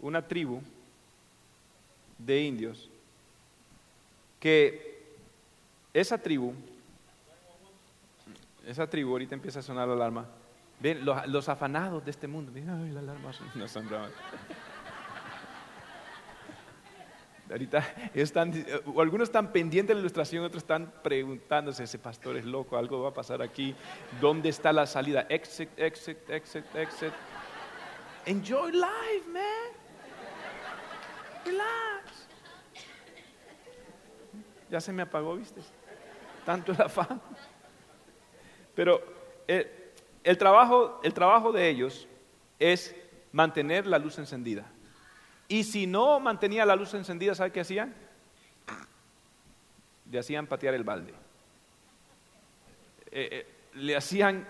[0.00, 0.60] una tribu
[2.18, 2.90] de indios
[4.38, 5.00] que
[5.94, 6.52] esa tribu,
[8.66, 10.26] esa tribu, ahorita empieza a sonar la alarma,
[10.82, 13.02] ven, los, afanados de este mundo, ay, la
[13.54, 13.88] no son
[17.50, 18.52] Ahorita están,
[18.98, 23.10] algunos están pendientes de la ilustración, otros están preguntándose, ese pastor es loco, algo va
[23.10, 23.74] a pasar aquí,
[24.20, 25.26] ¿dónde está la salida?
[25.28, 27.12] Exit, exit, exit, exit.
[28.24, 29.42] Enjoy life, man.
[31.44, 32.28] Relax.
[34.70, 35.60] Ya se me apagó, ¿viste?
[36.46, 37.20] Tanto el afán.
[38.74, 39.02] Pero
[39.46, 39.81] eh,
[40.24, 42.08] el, trabajo, el trabajo de ellos
[42.58, 42.94] es
[43.32, 44.66] mantener la luz encendida.
[45.48, 47.94] Y si no mantenía la luz encendida, ¿sabe qué hacían?
[50.10, 51.12] Le hacían patear el balde.
[53.10, 54.46] Eh, eh, le hacían,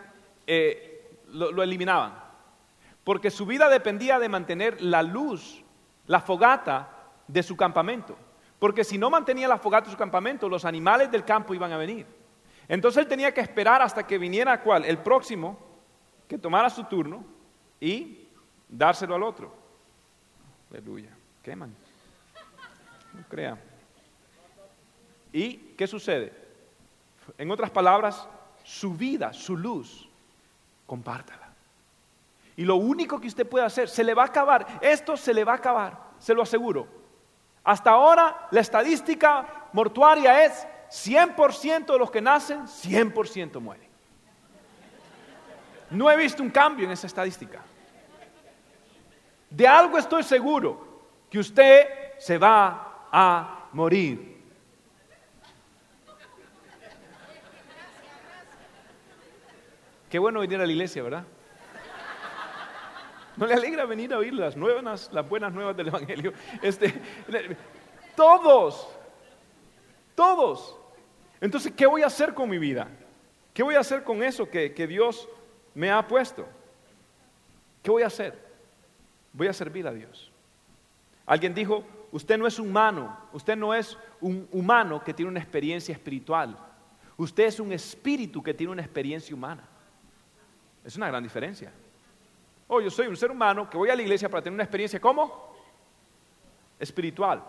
[0.46, 2.14] eh, lo, eliminaban.
[3.02, 5.64] Porque su vida dependía de mantener la luz,
[6.06, 6.88] la fogata
[7.26, 8.16] de su campamento.
[8.58, 11.78] Porque si no mantenía la fogata de su campamento, los animales del campo iban a
[11.78, 12.06] venir.
[12.68, 15.58] Entonces él tenía que esperar hasta que viniera cuál, el próximo,
[16.28, 17.24] que tomara su turno
[17.80, 18.28] y
[18.68, 19.52] dárselo al otro.
[20.70, 21.10] Aleluya.
[21.42, 21.74] Queman.
[23.12, 23.58] No crea.
[25.32, 26.32] ¿Y qué sucede?
[27.36, 28.26] En otras palabras,
[28.64, 30.08] su vida, su luz,
[30.86, 31.50] compártala.
[32.56, 35.44] Y lo único que usted puede hacer, se le va a acabar, esto se le
[35.44, 36.86] va a acabar, se lo aseguro.
[37.64, 43.88] Hasta ahora la estadística mortuaria es 100% de los que nacen, 100% mueren.
[45.88, 47.62] No he visto un cambio en esa estadística.
[49.48, 54.38] De algo estoy seguro, que usted se va a morir.
[60.10, 61.24] Qué bueno venir a la iglesia, ¿verdad?
[63.38, 66.34] ¿No le alegra venir a oír las nuevas, las buenas nuevas del Evangelio?
[66.60, 66.92] Este,
[68.14, 68.88] todos,
[70.14, 70.81] todos.
[71.42, 72.88] Entonces, ¿qué voy a hacer con mi vida?
[73.52, 75.28] ¿Qué voy a hacer con eso que, que Dios
[75.74, 76.48] me ha puesto?
[77.82, 78.52] ¿Qué voy a hacer?
[79.32, 80.30] voy a servir a Dios.
[81.26, 85.92] Alguien dijo, usted no es humano, usted no es un humano que tiene una experiencia
[85.92, 86.56] espiritual,
[87.16, 89.64] usted es un espíritu que tiene una experiencia humana.
[90.84, 91.72] Es una gran diferencia.
[92.66, 95.00] Oh, yo soy un ser humano que voy a la iglesia para tener una experiencia
[95.00, 95.54] ¿cómo?
[96.80, 97.42] Espiritual.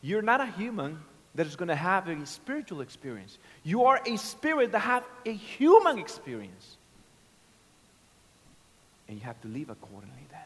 [0.00, 1.02] You're not a human
[1.34, 3.38] that is going to have a spiritual experience.
[3.64, 6.76] You are a spirit that have a human experience.
[9.08, 10.40] And you have to live accordingly then.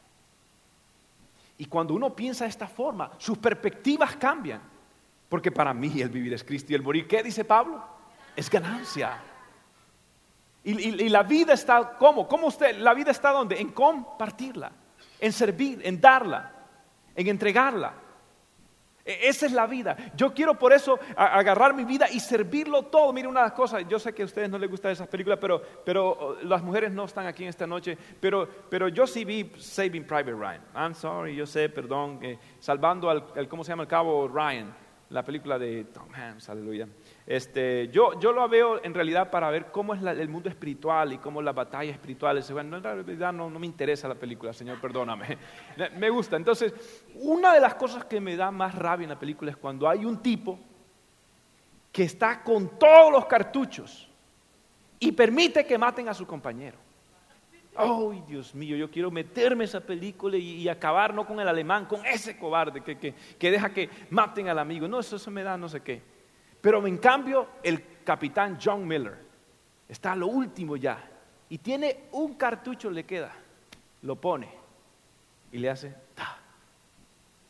[1.58, 4.60] Y cuando uno piensa de esta forma, sus perspectivas cambian.
[5.28, 7.82] Porque para mí el vivir es Cristo y el morir, ¿qué dice Pablo?
[8.36, 9.18] Es ganancia.
[10.62, 12.28] Y, y la vida está, ¿cómo?
[12.28, 12.76] ¿Cómo usted?
[12.78, 13.60] La vida está donde?
[13.60, 14.70] En compartirla,
[15.18, 16.52] en servir, en darla,
[17.14, 17.94] en entregarla.
[19.06, 19.96] E, esa es la vida.
[20.16, 23.12] Yo quiero por eso agarrar mi vida y servirlo todo.
[23.12, 26.08] Mire una cosa, yo sé que a ustedes no les gustan esas películas, pero, pero
[26.08, 30.32] oh, las mujeres no están aquí esta noche, pero, pero yo sí vi Saving Private
[30.32, 30.62] Ryan.
[30.74, 32.20] I'm sorry, yo sé, perdón,
[32.58, 33.84] salvando al, ¿cómo se llama?
[33.84, 34.74] El cabo Ryan,
[35.10, 36.88] la película de Tom Hanks, aleluya.
[37.26, 41.18] Este, yo, yo lo veo en realidad para ver cómo es el mundo espiritual y
[41.18, 42.42] cómo la batalla espiritual.
[42.52, 45.36] Bueno, en realidad no, no me interesa la película, Señor, perdóname.
[45.96, 46.36] Me gusta.
[46.36, 46.72] Entonces,
[47.16, 50.04] una de las cosas que me da más rabia en la película es cuando hay
[50.04, 50.58] un tipo
[51.90, 54.08] que está con todos los cartuchos
[55.00, 56.78] y permite que maten a su compañero.
[57.74, 58.76] ¡Ay, Dios mío!
[58.76, 62.82] Yo quiero meterme en esa película y, acabar no con el alemán, con ese cobarde
[62.82, 64.86] que, que, que deja que maten al amigo.
[64.86, 66.15] No, eso, eso me da no sé qué.
[66.66, 69.16] Pero en cambio, el capitán John Miller
[69.88, 70.98] está a lo último ya
[71.48, 73.30] y tiene un cartucho, le queda,
[74.02, 74.48] lo pone
[75.52, 76.36] y le hace ta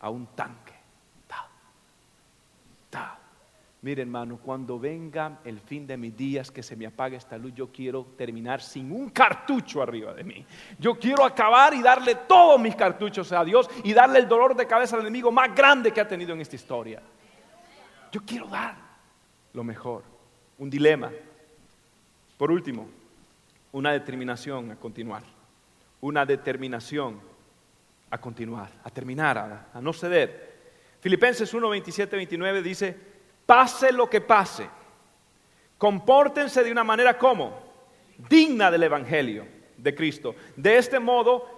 [0.00, 0.74] a un tanque.
[1.26, 1.48] Ta,
[2.90, 3.18] ta.
[3.80, 7.54] Mire hermano, cuando venga el fin de mis días, que se me apague esta luz,
[7.54, 10.44] yo quiero terminar sin un cartucho arriba de mí.
[10.78, 14.66] Yo quiero acabar y darle todos mis cartuchos a Dios y darle el dolor de
[14.66, 17.00] cabeza al enemigo más grande que ha tenido en esta historia.
[18.12, 18.85] Yo quiero dar
[19.56, 20.04] lo mejor.
[20.58, 21.10] Un dilema.
[22.36, 22.86] Por último,
[23.72, 25.22] una determinación a continuar.
[26.02, 27.18] Una determinación
[28.10, 30.54] a continuar, a terminar, a, no ceder.
[31.00, 32.96] Filipenses 1, 27, 29 dice,
[33.46, 34.68] pase lo que pase,
[35.78, 37.58] compórtense de una manera como
[38.28, 39.46] digna del Evangelio
[39.78, 40.36] de Cristo.
[40.54, 41.55] De este modo,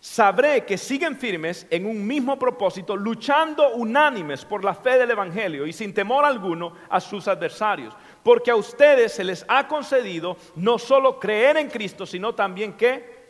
[0.00, 5.66] sabré que siguen firmes en un mismo propósito, luchando unánimes por la fe del Evangelio
[5.66, 7.94] y sin temor alguno a sus adversarios.
[8.22, 13.20] Porque a ustedes se les ha concedido no solo creer en Cristo, sino también que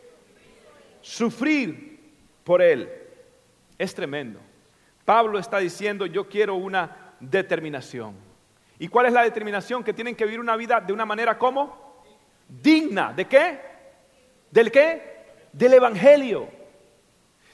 [1.01, 1.99] sufrir
[2.43, 2.89] por Él.
[3.77, 4.39] Es tremendo.
[5.03, 8.15] Pablo está diciendo, yo quiero una determinación.
[8.79, 9.83] ¿Y cuál es la determinación?
[9.83, 12.01] Que tienen que vivir una vida de una manera como
[12.47, 13.11] digna.
[13.13, 13.59] ¿De qué?
[14.49, 15.49] ¿Del qué?
[15.51, 16.60] Del Evangelio.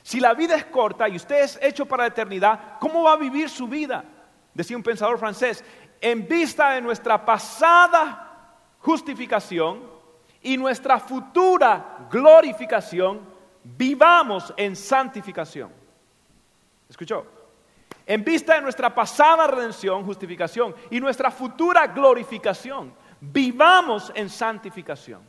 [0.08, 3.18] Si la vida es corta y usted es hecho para la eternidad, ¿cómo va a
[3.18, 4.05] vivir su vida?
[4.53, 5.62] Decía un pensador francés,
[5.99, 9.82] en vista de nuestra pasada justificación
[10.41, 13.20] y nuestra futura glorificación,
[13.66, 15.74] vivamos en santificación.
[16.89, 17.26] ¿Escuchó?
[18.05, 25.20] En vista de nuestra pasada redención, justificación y nuestra futura glorificación, vivamos en santificación.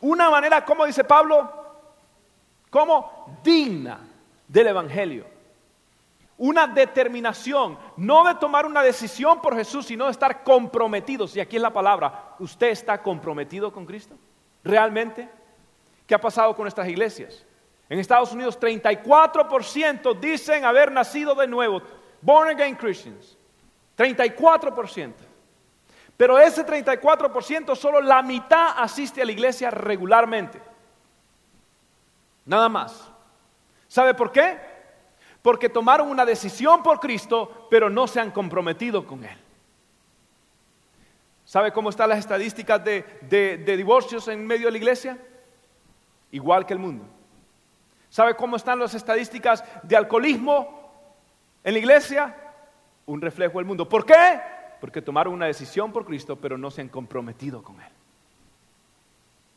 [0.00, 1.59] Una manera, como dice Pablo,
[2.70, 4.00] como digna
[4.48, 5.26] del Evangelio.
[6.38, 11.36] Una determinación, no de tomar una decisión por Jesús, sino de estar comprometidos.
[11.36, 14.16] Y aquí es la palabra, ¿usted está comprometido con Cristo?
[14.64, 15.28] ¿Realmente?
[16.06, 17.44] ¿Qué ha pasado con nuestras iglesias?
[17.90, 21.82] En Estados Unidos 34% dicen haber nacido de nuevo,
[22.22, 23.36] born again Christians.
[23.98, 25.12] 34%.
[26.16, 30.69] Pero ese 34% solo la mitad asiste a la iglesia regularmente.
[32.50, 33.08] Nada más.
[33.86, 34.58] ¿Sabe por qué?
[35.40, 39.38] Porque tomaron una decisión por Cristo, pero no se han comprometido con Él.
[41.44, 45.18] ¿Sabe cómo están las estadísticas de, de divorcios en medio de la iglesia?
[46.32, 47.04] Igual que el mundo.
[48.08, 50.90] ¿Sabe cómo están las estadísticas de alcoholismo
[51.62, 52.36] en la iglesia?
[53.06, 53.88] Un reflejo del mundo.
[53.88, 54.40] ¿Por qué?
[54.80, 57.92] porque tomaron una decisión por Cristo, pero no se han comprometido con Él.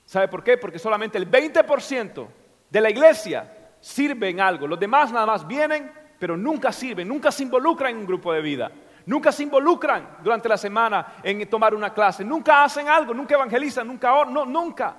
[0.05, 0.57] ¿Sabe por qué?
[0.57, 2.27] Porque solamente el 20%
[2.73, 3.47] de la iglesia
[3.79, 4.65] sirve en algo.
[4.65, 8.41] Los demás nada más vienen, pero nunca sirven, nunca se involucran en un grupo de
[8.41, 8.71] vida.
[9.05, 13.85] Nunca se involucran durante la semana en tomar una clase, nunca hacen algo, nunca evangelizan,
[13.85, 14.95] nunca no, nunca.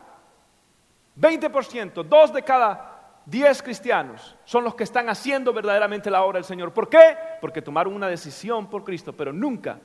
[1.20, 6.45] 20%, dos de cada diez cristianos son los que están haciendo verdaderamente la obra del
[6.45, 6.72] Señor.
[6.72, 7.16] ¿Por qué?
[7.41, 9.81] Porque tomaron una decisión por Cristo, pero nunca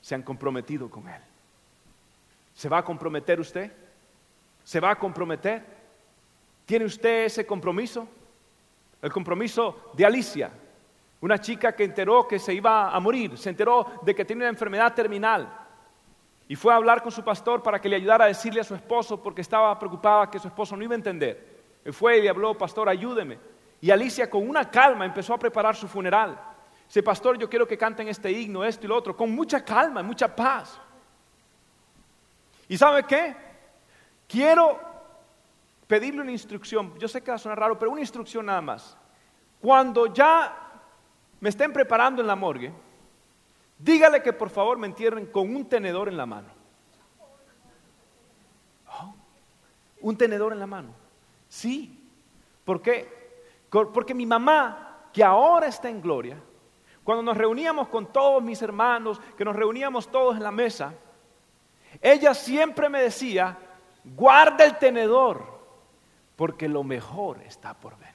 [0.00, 1.20] se han comprometido con Él.
[2.54, 3.70] ¿Se va a comprometer usted?
[4.64, 5.75] ¿Se va a comprometer?
[6.66, 8.06] ¿Tiene usted ese compromiso?
[9.00, 10.50] El compromiso de Alicia,
[11.20, 14.50] una chica que enteró que se iba a morir, se enteró de que tiene una
[14.50, 15.66] enfermedad terminal
[16.48, 18.74] y fue a hablar con su pastor para que le ayudara a decirle a su
[18.74, 21.56] esposo porque estaba preocupada que su esposo no iba a entender.
[21.92, 23.38] Fue y le habló, pastor, ayúdeme.
[23.80, 26.38] Y Alicia con una calma empezó a preparar su funeral.
[26.86, 30.02] Dice, pastor, yo quiero que canten este himno, esto y lo otro, con mucha calma,
[30.02, 30.80] mucha paz.
[32.68, 33.36] ¿Y sabe qué?
[34.28, 34.80] Quiero
[35.86, 36.98] pedirle una instrucción.
[36.98, 38.96] Yo sé que va a sonar raro, pero una instrucción nada más.
[39.60, 40.82] Cuando ya
[41.40, 42.72] me estén preparando en la morgue,
[43.78, 46.48] dígale que por favor me entierren con un tenedor en la mano.
[48.88, 49.14] Oh,
[50.00, 50.90] un tenedor en la mano.
[51.48, 52.02] Sí.
[52.64, 53.16] ¿Por qué?
[53.70, 56.36] Porque mi mamá, que ahora está en gloria,
[57.04, 60.94] cuando nos reuníamos con todos mis hermanos, que nos reuníamos todos en la mesa,
[62.00, 63.56] ella siempre me decía,
[64.04, 65.55] guarda el tenedor,
[66.36, 68.14] porque lo mejor está por venir.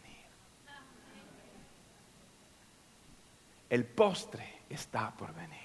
[3.69, 5.59] El postre está por venir.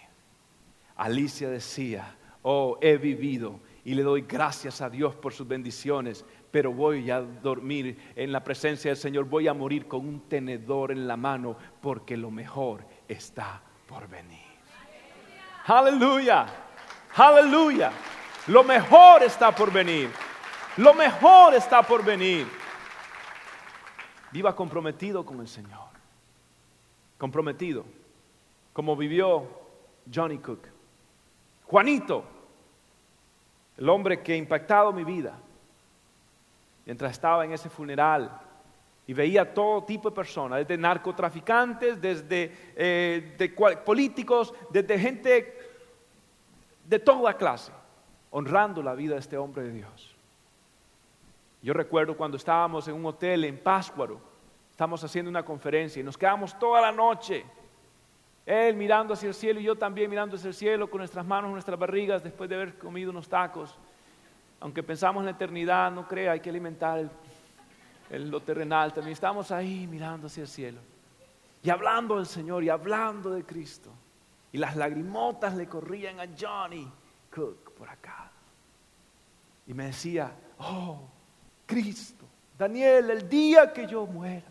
[0.96, 6.72] Alicia decía, oh, he vivido y le doy gracias a Dios por sus bendiciones, pero
[6.72, 11.06] voy a dormir en la presencia del Señor, voy a morir con un tenedor en
[11.06, 14.46] la mano, porque lo mejor está por venir.
[15.66, 16.46] Aleluya,
[17.14, 17.92] aleluya.
[18.46, 20.08] Lo mejor está por venir.
[20.76, 22.46] Lo mejor está por venir.
[24.30, 25.88] Viva comprometido con el Señor.
[27.16, 27.84] Comprometido.
[28.72, 29.48] Como vivió
[30.12, 30.66] Johnny Cook.
[31.64, 32.24] Juanito,
[33.76, 35.38] el hombre que ha impactado mi vida.
[36.84, 38.40] Mientras estaba en ese funeral,
[39.08, 45.58] y veía todo tipo de personas, desde narcotraficantes, desde eh, políticos, desde gente
[46.84, 47.72] de toda clase,
[48.30, 50.15] honrando la vida de este hombre de Dios.
[51.62, 54.20] Yo recuerdo cuando estábamos en un hotel en Páscuaro,
[54.70, 57.44] estábamos haciendo una conferencia y nos quedamos toda la noche,
[58.44, 61.50] él mirando hacia el cielo y yo también mirando hacia el cielo con nuestras manos
[61.50, 63.76] nuestras barrigas después de haber comido unos tacos.
[64.60, 67.10] Aunque pensamos en la eternidad, no crea, hay que alimentar
[68.10, 70.78] el lo terrenal, también estábamos ahí mirando hacia el cielo
[71.66, 73.90] y hablando del Señor y hablando de Cristo.
[74.52, 76.88] Y las lagrimotas le corrían a Johnny
[77.34, 78.30] Cook por acá.
[79.66, 81.00] Y me decía, oh,
[81.66, 82.24] Cristo,
[82.56, 84.46] Daniel, el día que yo muera,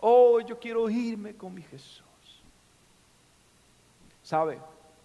[0.00, 2.04] oh, yo quiero irme con mi Jesús.
[4.22, 4.60] ¿Sabe?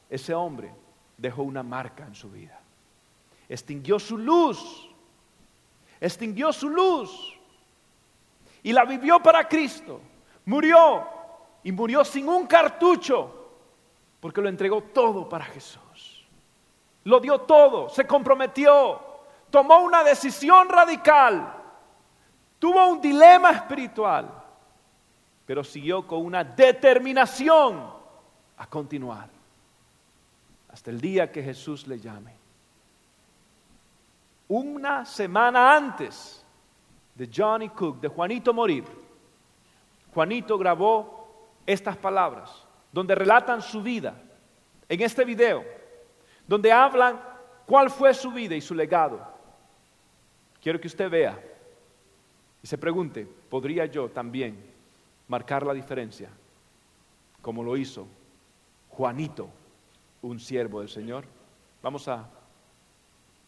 [0.10, 0.72] Ese hombre
[1.18, 2.60] dejó una marca en su vida.
[3.50, 4.88] Extinguió su luz.
[6.00, 7.36] Extinguió su luz.
[8.64, 10.00] Y la vivió para Cristo.
[10.46, 11.08] Murió.
[11.64, 13.50] Y murió sin un cartucho.
[14.20, 16.28] Porque lo entregó todo para Jesús.
[17.04, 17.90] Lo dio todo.
[17.90, 19.15] Se comprometió.
[19.50, 21.54] Tomó una decisión radical.
[22.60, 24.30] Tuvo un dilema espiritual.
[25.46, 27.94] Pero siguió con una determinación
[28.58, 29.36] a continuar
[30.76, 32.34] hasta el día que Jesús le llame.
[34.50, 36.44] Una semana antes
[37.16, 38.84] de Johnny Cook, de Juanito morir,
[40.14, 42.52] Juanito grabó estas palabras,
[42.92, 44.16] donde relatan su vida,
[44.90, 45.64] en este video,
[46.46, 47.22] donde hablan
[47.66, 49.35] cuál fue su vida y su legado.
[50.66, 51.38] Quiero que usted vea
[52.64, 54.58] y se pregunte, ¿podría yo también
[55.28, 56.28] marcar la diferencia
[57.40, 58.08] como lo hizo
[58.90, 59.48] Juanito?
[60.24, 61.24] un siervo del Señor.
[61.84, 62.28] Vamos a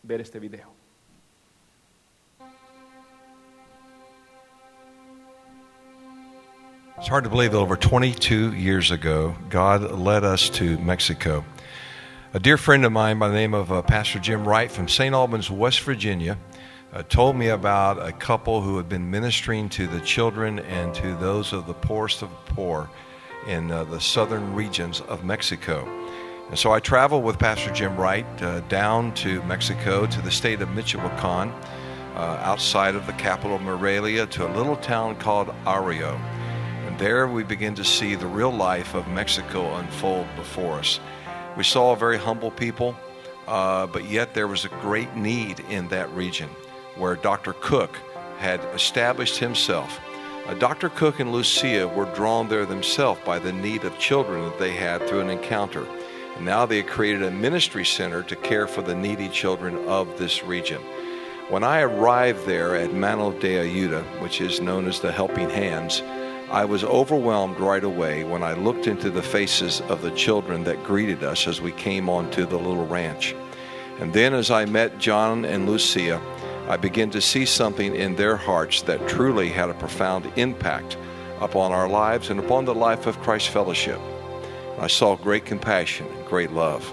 [0.03, 0.67] ver este video.
[6.99, 11.43] It's hard to believe that over 22 years ago, God led us to Mexico.
[12.35, 15.15] A dear friend of mine by the name of uh, Pastor Jim Wright from St.
[15.15, 16.37] Albans, West Virginia,
[16.93, 21.15] uh, told me about a couple who had been ministering to the children and to
[21.15, 22.89] those of the poorest of the poor
[23.47, 25.87] in uh, the southern regions of Mexico.
[26.49, 30.61] And so I traveled with Pastor Jim Wright uh, down to Mexico to the state
[30.61, 31.49] of Michoacan,
[32.15, 36.17] uh, outside of the capital Morelia, to a little town called Ario.
[36.87, 41.01] And there we begin to see the real life of Mexico unfold before us.
[41.57, 42.95] We saw a very humble people,
[43.45, 46.49] uh, but yet there was a great need in that region
[46.97, 47.53] where Dr.
[47.53, 47.97] Cook
[48.37, 49.99] had established himself.
[50.47, 50.89] Uh, Dr.
[50.89, 55.05] Cook and Lucia were drawn there themselves by the need of children that they had
[55.07, 55.85] through an encounter.
[56.35, 60.43] And now they created a ministry center to care for the needy children of this
[60.43, 60.81] region.
[61.49, 66.01] When I arrived there at Mano de Ayuda, which is known as the Helping Hands,
[66.49, 70.83] I was overwhelmed right away when I looked into the faces of the children that
[70.83, 73.35] greeted us as we came onto the little ranch.
[73.99, 76.21] And then, as I met John and Lucia,
[76.67, 80.97] I began to see something in their hearts that truly had a profound impact
[81.39, 84.01] upon our lives and upon the life of Christ Fellowship.
[84.77, 86.83] I saw great compassion and great love.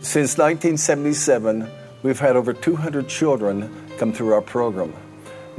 [0.00, 1.70] Since 1977,
[2.02, 4.94] we've had over 200 children come through our program.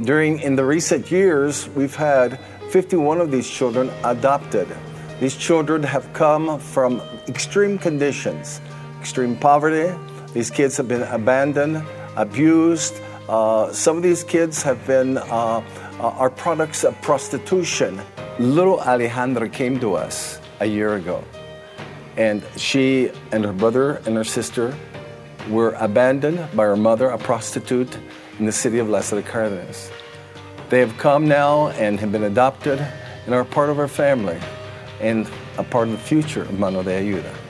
[0.00, 4.66] During in the recent years, we've had 51 of these children adopted.
[5.20, 8.60] These children have come from extreme conditions,
[9.02, 9.92] extreme poverty.
[10.32, 11.82] These kids have been abandoned,
[12.14, 12.94] abused.
[13.28, 15.24] Uh, some of these kids have been uh,
[15.98, 18.00] uh, are products of prostitution.
[18.38, 21.24] Little Alejandra came to us a year ago,
[22.16, 24.72] and she and her brother and her sister
[25.50, 27.98] were abandoned by her mother, a prostitute,
[28.38, 29.90] in the city of Las de Cardenas.
[30.70, 32.78] They have come now and have been adopted
[33.26, 34.38] and are part of our family
[35.00, 35.28] and
[35.58, 37.41] a part of the future of Mano de Ayuda.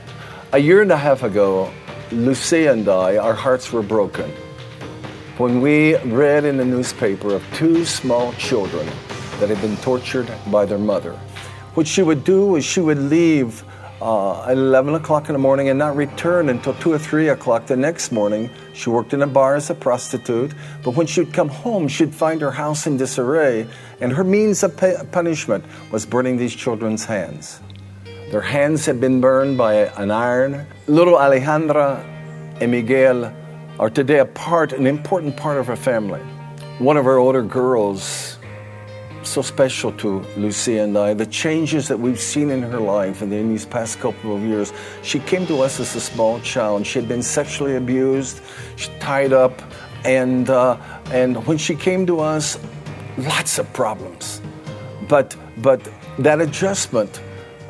[0.55, 1.73] A year and a half ago,
[2.11, 4.31] Lucia and I, our hearts were broken
[5.39, 8.85] when we read in the newspaper of two small children
[9.41, 11.15] that had been tortured by their mother.
[11.73, 13.65] What she would do is she would leave
[14.03, 17.65] uh, at 11 o'clock in the morning and not return until 2 or 3 o'clock
[17.65, 18.51] the next morning.
[18.75, 20.53] She worked in a bar as a prostitute,
[20.85, 23.67] but when she'd come home, she'd find her house in disarray,
[24.03, 24.77] and her means of
[25.13, 27.63] punishment was burning these children's hands.
[28.33, 30.67] Their hands had been burned by an iron.
[30.87, 32.03] Little Alejandra
[32.63, 33.31] and Miguel
[33.79, 36.21] are today a part, an important part of our family.
[36.79, 38.39] One of our older girls,
[39.23, 43.31] so special to Lucia and I, the changes that we've seen in her life and
[43.35, 44.73] in these past couple of years.
[45.03, 46.87] She came to us as a small child.
[46.87, 48.41] She had been sexually abused,
[48.99, 49.61] tied up,
[50.07, 50.79] and uh,
[51.11, 52.59] and when she came to us,
[53.19, 54.41] lots of problems.
[55.07, 55.87] But but
[56.21, 57.21] that adjustment,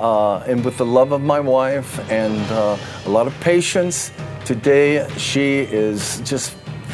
[0.03, 2.76] uh, and with the love of my wife and uh,
[3.07, 4.12] a lot of patience
[4.44, 6.50] Today, she is just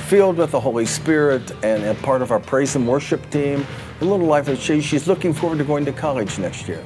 [0.07, 3.67] filled with the Holy Spirit and a part of our praise and worship team.
[4.03, 4.85] A little life of change.
[4.85, 6.85] She's looking forward to going to college next year.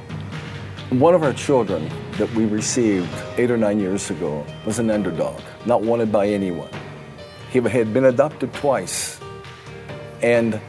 [0.89, 5.41] One of our children that we received eight or nine years ago was an underdog,
[5.65, 6.69] not wanted by anyone.
[7.51, 9.19] He had been adopted twice
[10.21, 10.61] and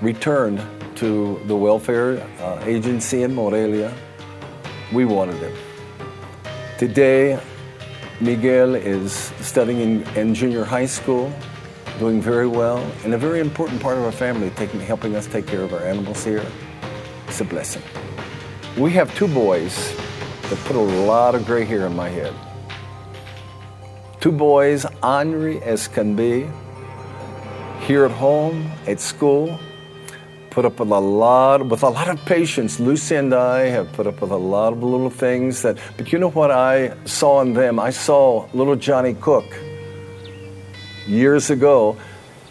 [0.00, 0.62] returned
[0.96, 3.94] to the welfare uh, agency in Morelia.
[4.92, 5.56] We wanted him.
[6.78, 7.40] Today,
[8.20, 11.32] Miguel is studying in, in junior high school,
[11.98, 15.46] doing very well, and a very important part of our family, taking, helping us take
[15.46, 16.44] care of our animals here.
[17.26, 17.82] It's a blessing.
[18.76, 19.74] We have two boys
[20.50, 22.34] that put a lot of gray hair in my head.
[24.20, 26.50] Two boys, ornery as can be,
[27.80, 29.58] here at home, at school,
[30.52, 32.78] put up with a lot with a lot of patience.
[32.78, 36.18] Lucy and I have put up with a lot of little things that but you
[36.18, 37.80] know what I saw in them?
[37.80, 39.46] I saw little Johnny Cook
[41.06, 41.96] years ago.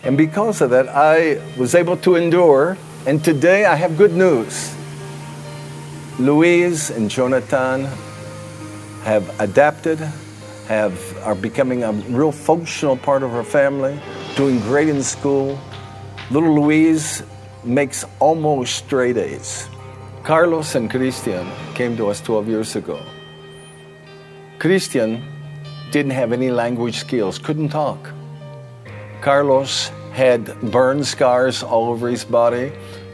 [0.03, 2.75] And because of that, I was able to endure.
[3.05, 4.75] And today I have good news.
[6.17, 7.85] Louise and Jonathan
[9.03, 9.99] have adapted,
[10.67, 13.99] have are becoming a real functional part of our family
[14.35, 15.59] doing great in school.
[16.31, 17.21] Little Louise
[17.63, 19.67] makes almost straight A's.
[20.23, 23.01] Carlos and Christian came to us 12 years ago.
[24.59, 25.23] Christian
[25.91, 28.11] didn't have any language skills, couldn't talk.
[29.21, 32.71] Carlos had burn scars all over his body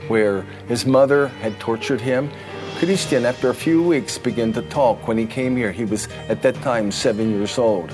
[0.08, 2.30] where his mother had tortured him.
[2.78, 5.08] Christian, after a few weeks, began to talk.
[5.08, 7.93] When he came here, he was at that time seven years old.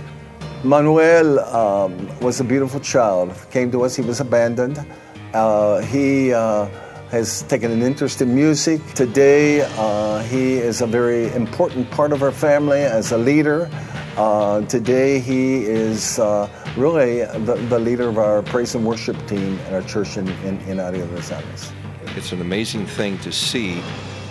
[0.64, 3.34] Manuel um, was a beautiful child.
[3.52, 4.86] Came to us, he was abandoned.
[5.34, 6.66] Uh, he uh,
[7.10, 8.86] has taken an interest in music.
[8.94, 13.70] Today, uh, he is a very important part of our family as a leader.
[14.16, 19.58] Uh, today, he is uh, really the, the, leader of our praise and worship team
[19.66, 21.72] at our church in, in, in Rosales.
[22.16, 23.82] It's an amazing thing to see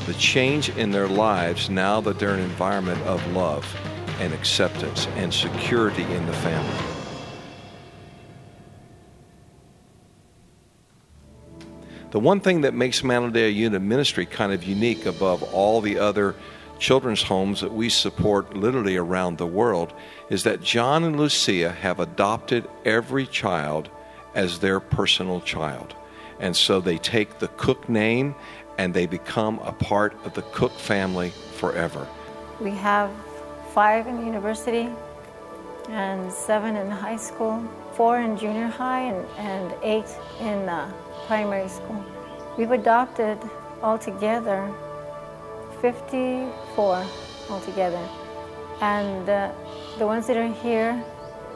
[0.07, 3.67] the change in their lives now that they're in an environment of love
[4.21, 6.92] and acceptance and security in the family.
[12.13, 16.35] The one thing that makes Manaldea Unit Ministry kind of unique above all the other
[16.79, 19.95] children's homes that we support literally around the world
[20.29, 23.89] is that John and Lucia have adopted every child
[24.35, 25.95] as their personal child.
[26.39, 28.35] And so they take the Cook name
[28.77, 32.07] and they become a part of the Cook family forever.
[32.61, 33.11] We have
[33.73, 34.91] five in the university
[35.89, 37.63] and seven in high school,
[37.93, 40.09] four in junior high, and, and eight
[40.41, 40.93] in uh,
[41.27, 42.05] primary school.
[42.57, 43.39] We've adopted
[43.83, 44.73] altogether
[45.81, 47.05] 54
[47.51, 48.09] altogether.
[48.81, 49.53] And uh,
[49.99, 51.03] the ones that are here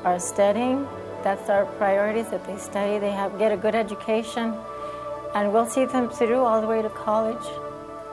[0.05, 0.87] are studying.
[1.23, 4.55] That's our priorities that they study, they have get a good education,
[5.35, 7.45] and we'll see them through all the way to college.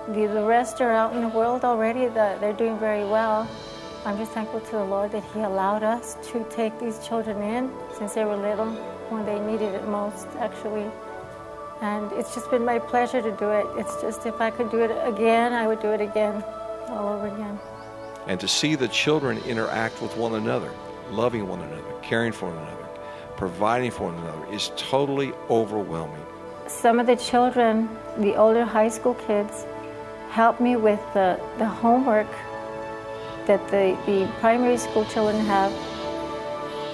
[0.08, 3.48] The, the rest are out in the world already, the, they're doing very well.
[4.06, 7.72] I'm just thankful to the Lord that He allowed us to take these children in
[7.98, 8.70] since they were little,
[9.08, 10.92] when they needed it most, actually.
[11.80, 13.66] And it's just been my pleasure to do it.
[13.78, 16.44] It's just if I could do it again, I would do it again,
[16.90, 17.58] all over again.
[18.28, 20.72] And to see the children interact with one another,
[21.10, 22.88] loving one another, caring for one another,
[23.38, 26.26] providing for one another is totally overwhelming.
[26.68, 27.88] Some of the children,
[28.18, 29.66] the older high school kids,
[30.30, 32.28] help me with the, the homework
[33.48, 35.72] that the, the primary school children have.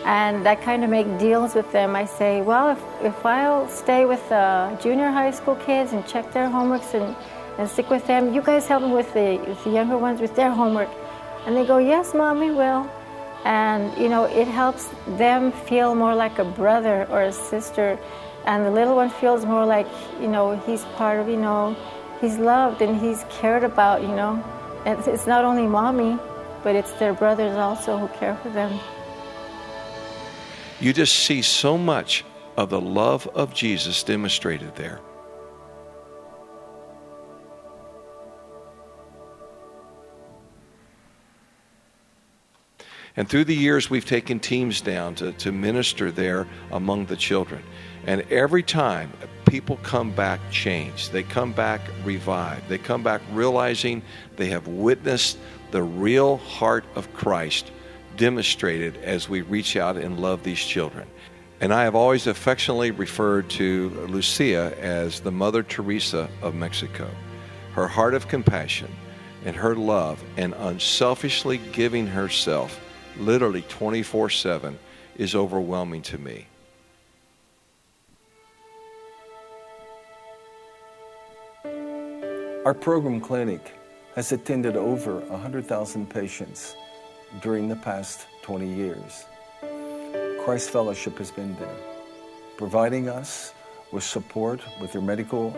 [0.06, 1.96] And I kind of make deals with them.
[1.96, 6.32] I say, well, if, if I'll stay with the junior high school kids and check
[6.32, 7.16] their homeworks and,
[7.60, 10.36] and stick with them, you guys help me with the, with the younger ones with
[10.36, 10.90] their homework.
[11.46, 12.90] And they go, yes, mom, we will.
[13.46, 17.98] And, you know, it helps them feel more like a brother or a sister.
[18.46, 19.88] And the little one feels more like,
[20.20, 21.76] you know, he's part of, you know,
[22.20, 24.44] he's loved and he's cared about, you know.
[24.86, 26.18] And it's not only mommy,
[26.64, 28.80] but it's their brothers also who care for them.
[30.80, 32.24] You just see so much
[32.56, 35.00] of the love of Jesus demonstrated there.
[43.18, 47.62] And through the years, we've taken teams down to, to minister there among the children.
[48.08, 49.12] And every time
[49.46, 54.04] people come back changed, they come back revived, they come back realizing
[54.38, 55.38] they have witnessed
[55.72, 57.72] the real heart of Christ
[58.18, 61.08] demonstrated as we reach out and love these children.
[61.62, 67.10] And I have always affectionately referred to Lucia as the Mother Teresa of Mexico.
[67.74, 68.94] Her heart of compassion
[69.46, 72.80] and her love and unselfishly giving herself
[73.18, 74.80] literally 24 7
[75.18, 76.48] is overwhelming to me.
[82.66, 83.79] Our program clinic
[84.20, 86.76] has attended over 100,000 patients
[87.42, 89.24] during the past 20 years.
[90.44, 91.78] Christ Fellowship has been there,
[92.58, 93.54] providing us
[93.94, 95.54] with support with their medical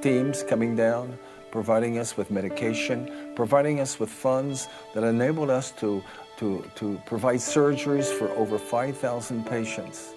[0.00, 1.18] teams coming down,
[1.50, 6.00] providing us with medication, providing us with funds that enabled us to,
[6.36, 10.14] to, to provide surgeries for over 5,000 patients.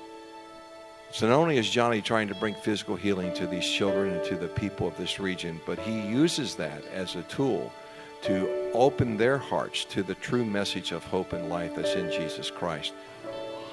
[1.10, 4.36] So not only is Johnny trying to bring physical healing to these children and to
[4.36, 7.74] the people of this region, but he uses that as a tool
[8.24, 12.50] to open their hearts to the true message of hope and life that's in Jesus
[12.52, 12.94] Christ.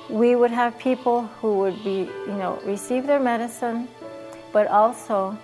[0.09, 3.89] we would have people who would be, you know, receive their medicine,
[4.53, 5.37] but also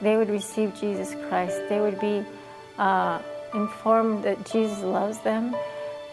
[0.00, 1.56] they would receive Jesus Christ.
[1.68, 2.24] They would be
[2.78, 3.20] uh,
[3.54, 5.56] informed that Jesus loves them.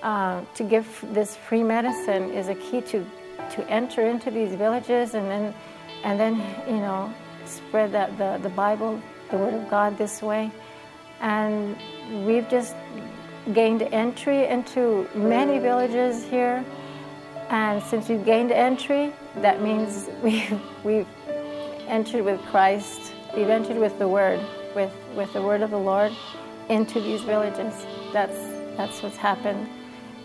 [0.02, 3.06] Uh, to give this free medicine is a key to,
[3.52, 5.54] to enter into these villages and then,
[6.04, 6.36] and then
[6.68, 7.14] you know,
[7.46, 9.02] spread that, the, the Bible,
[9.32, 10.52] the Word of God this way.
[11.24, 11.78] And
[12.26, 12.76] we've just
[13.54, 16.64] gained entry into many villages here.
[17.50, 21.08] And since we've gained entry, that means we've, we've
[21.88, 23.14] entered with Christ.
[23.36, 24.42] We've entered with the Word,
[24.76, 26.12] with, with the Word of the Lord
[26.68, 27.74] into these villages.
[28.12, 28.38] That's,
[28.76, 29.68] that's what's happened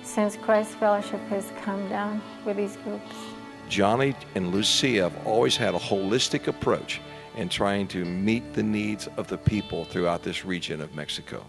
[0.03, 3.15] since Christ Fellowship has come down with these groups.
[3.69, 7.01] Johnny and Lucia have always had a holistic approach
[7.39, 11.47] in trying to meet the needs of the people throughout this region of Mexico.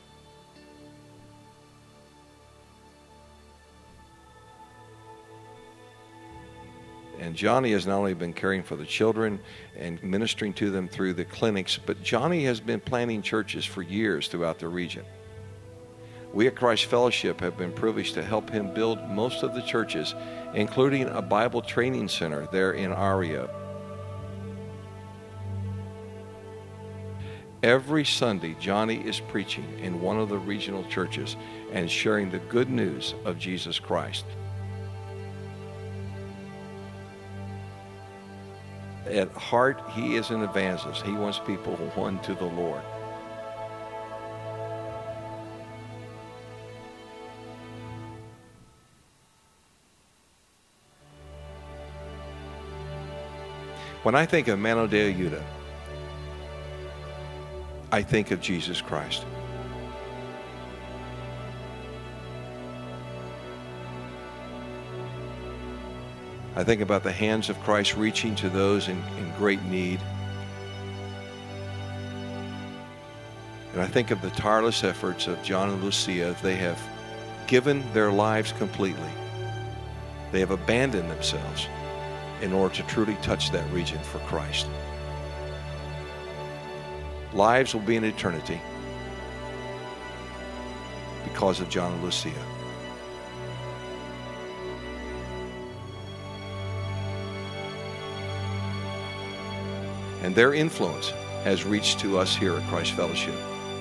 [7.20, 9.40] And Johnny has not only been caring for the children
[9.76, 14.28] and ministering to them through the clinics, but Johnny has been planting churches for years
[14.28, 15.04] throughout the region.
[16.32, 20.14] We at Christ Fellowship have been privileged to help him build most of the churches,
[20.54, 23.50] including a Bible training center there in Aria.
[27.62, 31.36] Every Sunday, Johnny is preaching in one of the regional churches
[31.74, 34.24] and sharing the good news of Jesus Christ.
[39.06, 41.02] At heart, he is an evangelist.
[41.02, 42.82] He wants people won to the Lord.
[54.04, 55.44] When I think of Mano de Ayuda,
[57.92, 59.26] I think of Jesus Christ.
[66.56, 70.00] I think about the hands of Christ reaching to those in, in great need.
[73.74, 76.36] And I think of the tireless efforts of John and Lucia.
[76.44, 76.80] They have
[77.48, 79.10] given their lives completely.
[80.32, 81.68] They have abandoned themselves
[82.42, 84.68] in order to truly touch that region for Christ.
[87.34, 88.60] Lives will be in eternity
[91.24, 92.32] because of John and Lucia.
[100.22, 101.12] And their influence
[101.44, 103.36] has reached to us here at Christ Fellowship,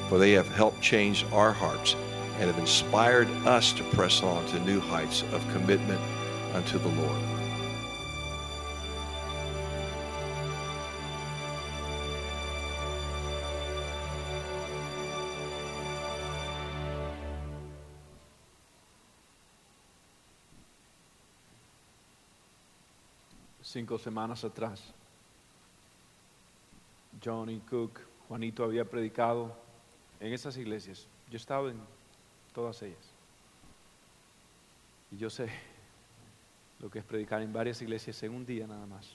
[0.09, 1.97] for they have helped change our hearts
[2.39, 6.01] and have inspired us to press on to new heights of commitment
[6.55, 7.28] unto the Lord.
[23.79, 24.83] Cinco semanas atrás,
[27.25, 29.57] Johnny Cook, Juanito había predicado
[30.19, 31.07] en esas iglesias.
[31.31, 31.79] Yo estaba en
[32.53, 32.99] todas ellas.
[35.13, 35.49] Y yo sé
[36.81, 39.15] lo que es predicar en varias iglesias en un día nada más.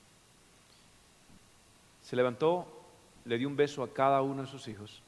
[2.01, 2.65] Se levantó,
[3.25, 5.01] le dio un beso a cada uno de sus hijos.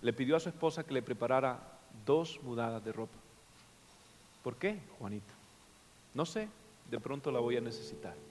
[0.00, 1.60] Le pidió a su esposa que le preparara
[2.06, 3.18] dos mudadas de ropa.
[4.42, 5.34] ¿Por qué, Juanito?
[6.14, 6.48] No sé,
[6.90, 8.29] de pronto la voy a necesitar.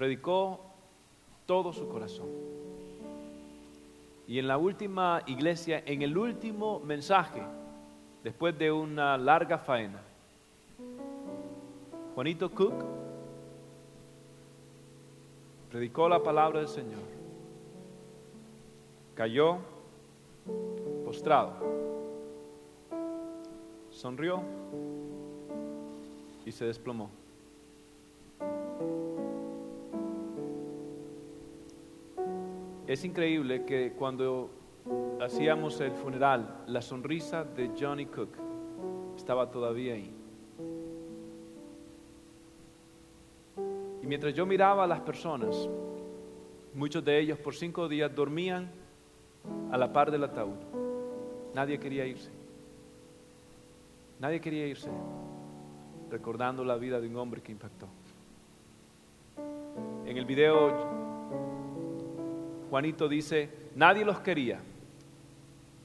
[0.00, 0.60] Predicó
[1.44, 2.30] todo su corazón.
[4.26, 7.42] Y en la última iglesia, en el último mensaje,
[8.24, 10.00] después de una larga faena,
[12.14, 12.82] Juanito Cook
[15.68, 17.02] predicó la palabra del Señor.
[19.14, 19.58] Cayó
[21.04, 21.52] postrado.
[23.90, 24.40] Sonrió
[26.46, 27.19] y se desplomó.
[32.90, 34.50] Es increíble que cuando
[35.20, 38.30] hacíamos el funeral, la sonrisa de Johnny Cook
[39.16, 40.12] estaba todavía ahí.
[44.02, 45.68] Y mientras yo miraba a las personas,
[46.74, 48.68] muchos de ellos por cinco días dormían
[49.70, 50.58] a la par del ataúd.
[51.54, 52.32] Nadie quería irse.
[54.18, 54.90] Nadie quería irse.
[56.10, 57.86] recordando la vida de un hombre que impactó.
[60.06, 60.99] En el video,
[62.70, 64.60] Juanito dice, nadie los quería,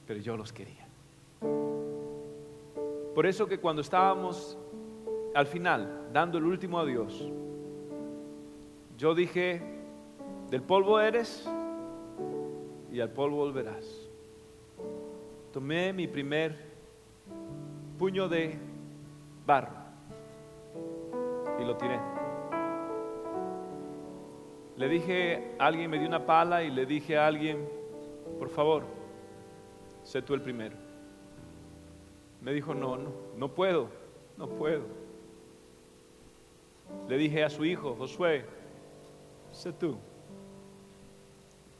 [0.06, 0.86] pero yo los quería.
[3.12, 4.56] Por eso que cuando estábamos
[5.34, 7.28] al final dando el último adiós,
[8.96, 9.60] yo dije,
[10.48, 11.48] del polvo eres
[12.92, 13.84] y al polvo volverás.
[15.52, 16.56] Tomé mi primer
[17.98, 18.56] puño de
[19.44, 19.74] barro
[21.60, 22.15] y lo tiré.
[24.76, 27.66] Le dije, alguien me dio una pala y le dije a alguien,
[28.38, 28.84] por favor,
[30.04, 30.76] sé tú el primero.
[32.42, 33.88] Me dijo, no, no, no puedo,
[34.36, 34.84] no puedo.
[37.08, 38.44] Le dije a su hijo, Josué,
[39.50, 39.96] sé tú.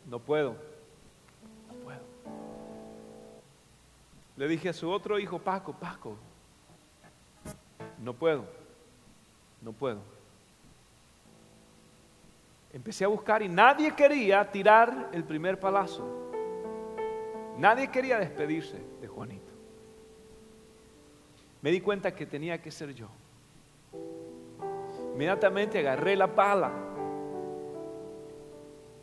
[0.09, 0.57] No puedo,
[1.69, 2.01] no puedo.
[4.37, 6.17] Le dije a su otro hijo, Paco, Paco,
[7.99, 8.45] no puedo,
[9.61, 10.16] no puedo.
[12.77, 16.07] Empecé a buscar y nadie quería tirar el primer palazo.
[17.57, 19.51] Nadie quería despedirse de Juanito.
[21.63, 23.09] Me di cuenta que tenía que ser yo.
[25.15, 26.71] Inmediatamente agarré la pala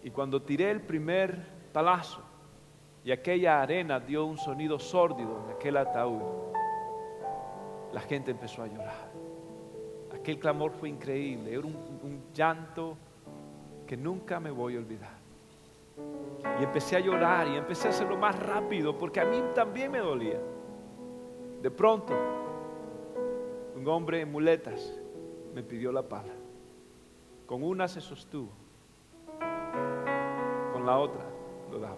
[0.03, 1.43] y cuando tiré el primer
[1.73, 2.21] palazo
[3.03, 6.21] y aquella arena dio un sonido sórdido en aquel ataúd,
[7.91, 9.11] la gente empezó a llorar.
[10.13, 12.99] Aquel clamor fue increíble, era un, un llanto
[13.85, 15.18] que nunca me voy a olvidar.
[16.60, 19.99] Y empecé a llorar y empecé a hacerlo más rápido porque a mí también me
[19.99, 20.39] dolía.
[21.61, 22.14] De pronto,
[23.76, 24.93] un hombre en muletas
[25.53, 26.34] me pidió la pala.
[27.45, 28.49] Con una se sostuvo,
[30.72, 31.26] con la otra
[31.72, 31.97] lo daba.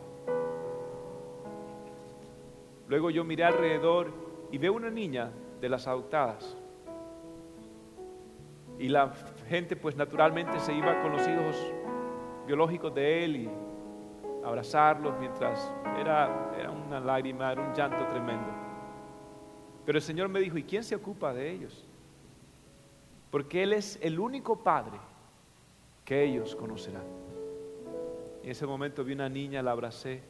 [2.88, 4.12] Luego yo miré alrededor
[4.52, 6.56] y veo una niña de las adoptadas.
[8.78, 9.14] Y la
[9.48, 11.74] gente pues naturalmente se iba con los hijos
[12.46, 13.50] biológicos de él y
[14.44, 18.48] abrazarlos mientras era, era una lágrima, era un llanto tremendo.
[19.86, 21.86] Pero el Señor me dijo, ¿y quién se ocupa de ellos?
[23.30, 24.98] Porque Él es el único Padre
[26.04, 27.04] que ellos conocerán.
[28.44, 30.22] En ese momento vi una niña, la abracé.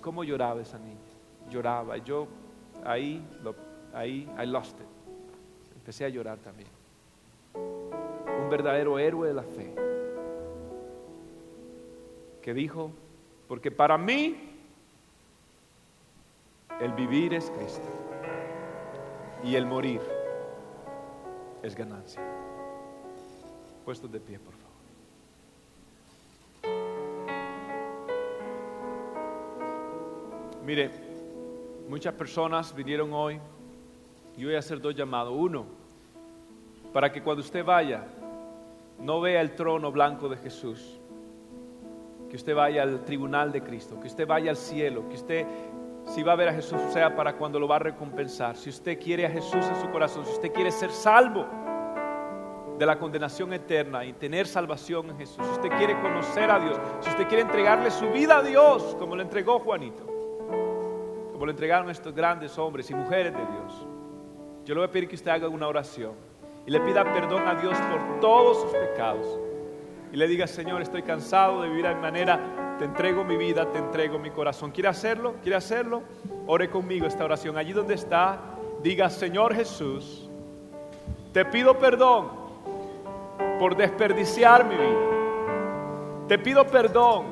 [0.00, 0.98] ¿Cómo lloraba esa niña?
[1.50, 1.98] Lloraba.
[1.98, 2.28] Yo
[2.84, 3.24] ahí,
[3.92, 4.86] ahí, I lost it.
[5.76, 6.77] Empecé a llorar también.
[8.48, 9.74] Verdadero héroe de la fe.
[12.42, 12.90] Que dijo,
[13.46, 14.36] porque para mí
[16.80, 17.88] el vivir es Cristo
[19.42, 20.00] y el morir
[21.62, 22.22] es ganancia.
[23.84, 24.68] Puestos de pie, por favor.
[30.64, 30.90] Mire,
[31.88, 33.40] muchas personas vinieron hoy
[34.36, 35.34] y voy a hacer dos llamados.
[35.34, 35.64] Uno,
[36.92, 38.06] para que cuando usted vaya,
[38.98, 41.00] no vea el trono blanco de Jesús,
[42.28, 45.46] que usted vaya al tribunal de Cristo, que usted vaya al cielo, que usted
[46.08, 48.56] si va a ver a Jesús sea para cuando lo va a recompensar.
[48.56, 51.46] Si usted quiere a Jesús en su corazón, si usted quiere ser salvo
[52.78, 56.80] de la condenación eterna y tener salvación en Jesús, si usted quiere conocer a Dios,
[57.00, 60.06] si usted quiere entregarle su vida a Dios, como le entregó Juanito,
[61.32, 63.86] como le entregaron estos grandes hombres y mujeres de Dios,
[64.64, 66.14] yo le voy a pedir que usted haga una oración
[66.68, 69.40] y le pida perdón a Dios por todos sus pecados.
[70.12, 73.78] Y le diga, Señor, estoy cansado de vivir de manera te entrego mi vida, te
[73.78, 74.70] entrego mi corazón.
[74.70, 75.36] ¿Quiere hacerlo?
[75.42, 76.02] ¿Quiere hacerlo?
[76.46, 77.56] Ore conmigo esta oración.
[77.56, 78.38] Allí donde está,
[78.82, 80.28] diga, Señor Jesús,
[81.32, 82.28] te pido perdón
[83.58, 86.26] por desperdiciar mi vida.
[86.28, 87.28] Te pido perdón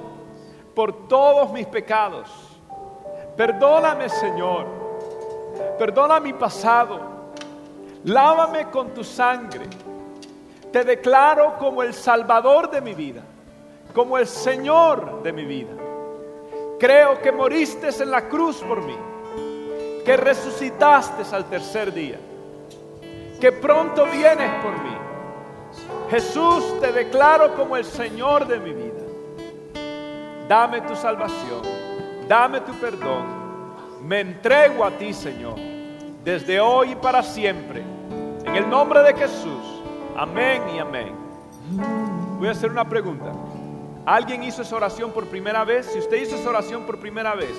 [0.74, 2.58] por todos mis pecados.
[3.36, 4.64] Perdóname, Señor.
[5.78, 7.15] Perdona mi pasado.
[8.06, 9.66] Lávame con tu sangre.
[10.72, 13.22] Te declaro como el Salvador de mi vida
[13.96, 15.72] como el Señor de mi vida.
[16.78, 18.94] Creo que moriste en la cruz por mí,
[20.04, 22.18] que resucitaste al tercer día,
[23.40, 24.96] que pronto vienes por mí.
[26.10, 29.02] Jesús, te declaro como el Señor de mi vida.
[30.46, 31.62] Dame tu salvación,
[32.28, 33.24] dame tu perdón.
[34.02, 35.54] Me entrego a ti, Señor,
[36.22, 37.95] desde hoy y para siempre.
[38.56, 39.82] En el nombre de Jesús.
[40.16, 41.14] Amén y amén.
[42.38, 43.30] Voy a hacer una pregunta.
[44.06, 45.84] ¿Alguien hizo esa oración por primera vez?
[45.84, 47.54] Si usted hizo esa oración por primera vez,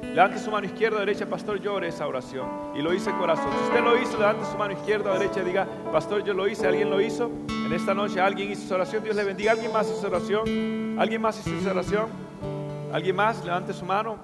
[0.00, 2.46] levante su mano izquierda derecha, pastor, yo oré esa oración
[2.76, 3.50] y lo hice corazón.
[3.50, 6.88] Si usted lo hizo, levante su mano izquierda derecha diga, pastor, yo lo hice, ¿alguien
[6.88, 7.28] lo hizo?
[7.48, 9.50] En esta noche alguien hizo esa oración, Dios le bendiga.
[9.50, 10.96] ¿Alguien más hizo oración?
[11.00, 12.06] ¿Alguien más hizo esa oración?
[12.92, 13.44] ¿Alguien más?
[13.44, 14.18] Levante su mano.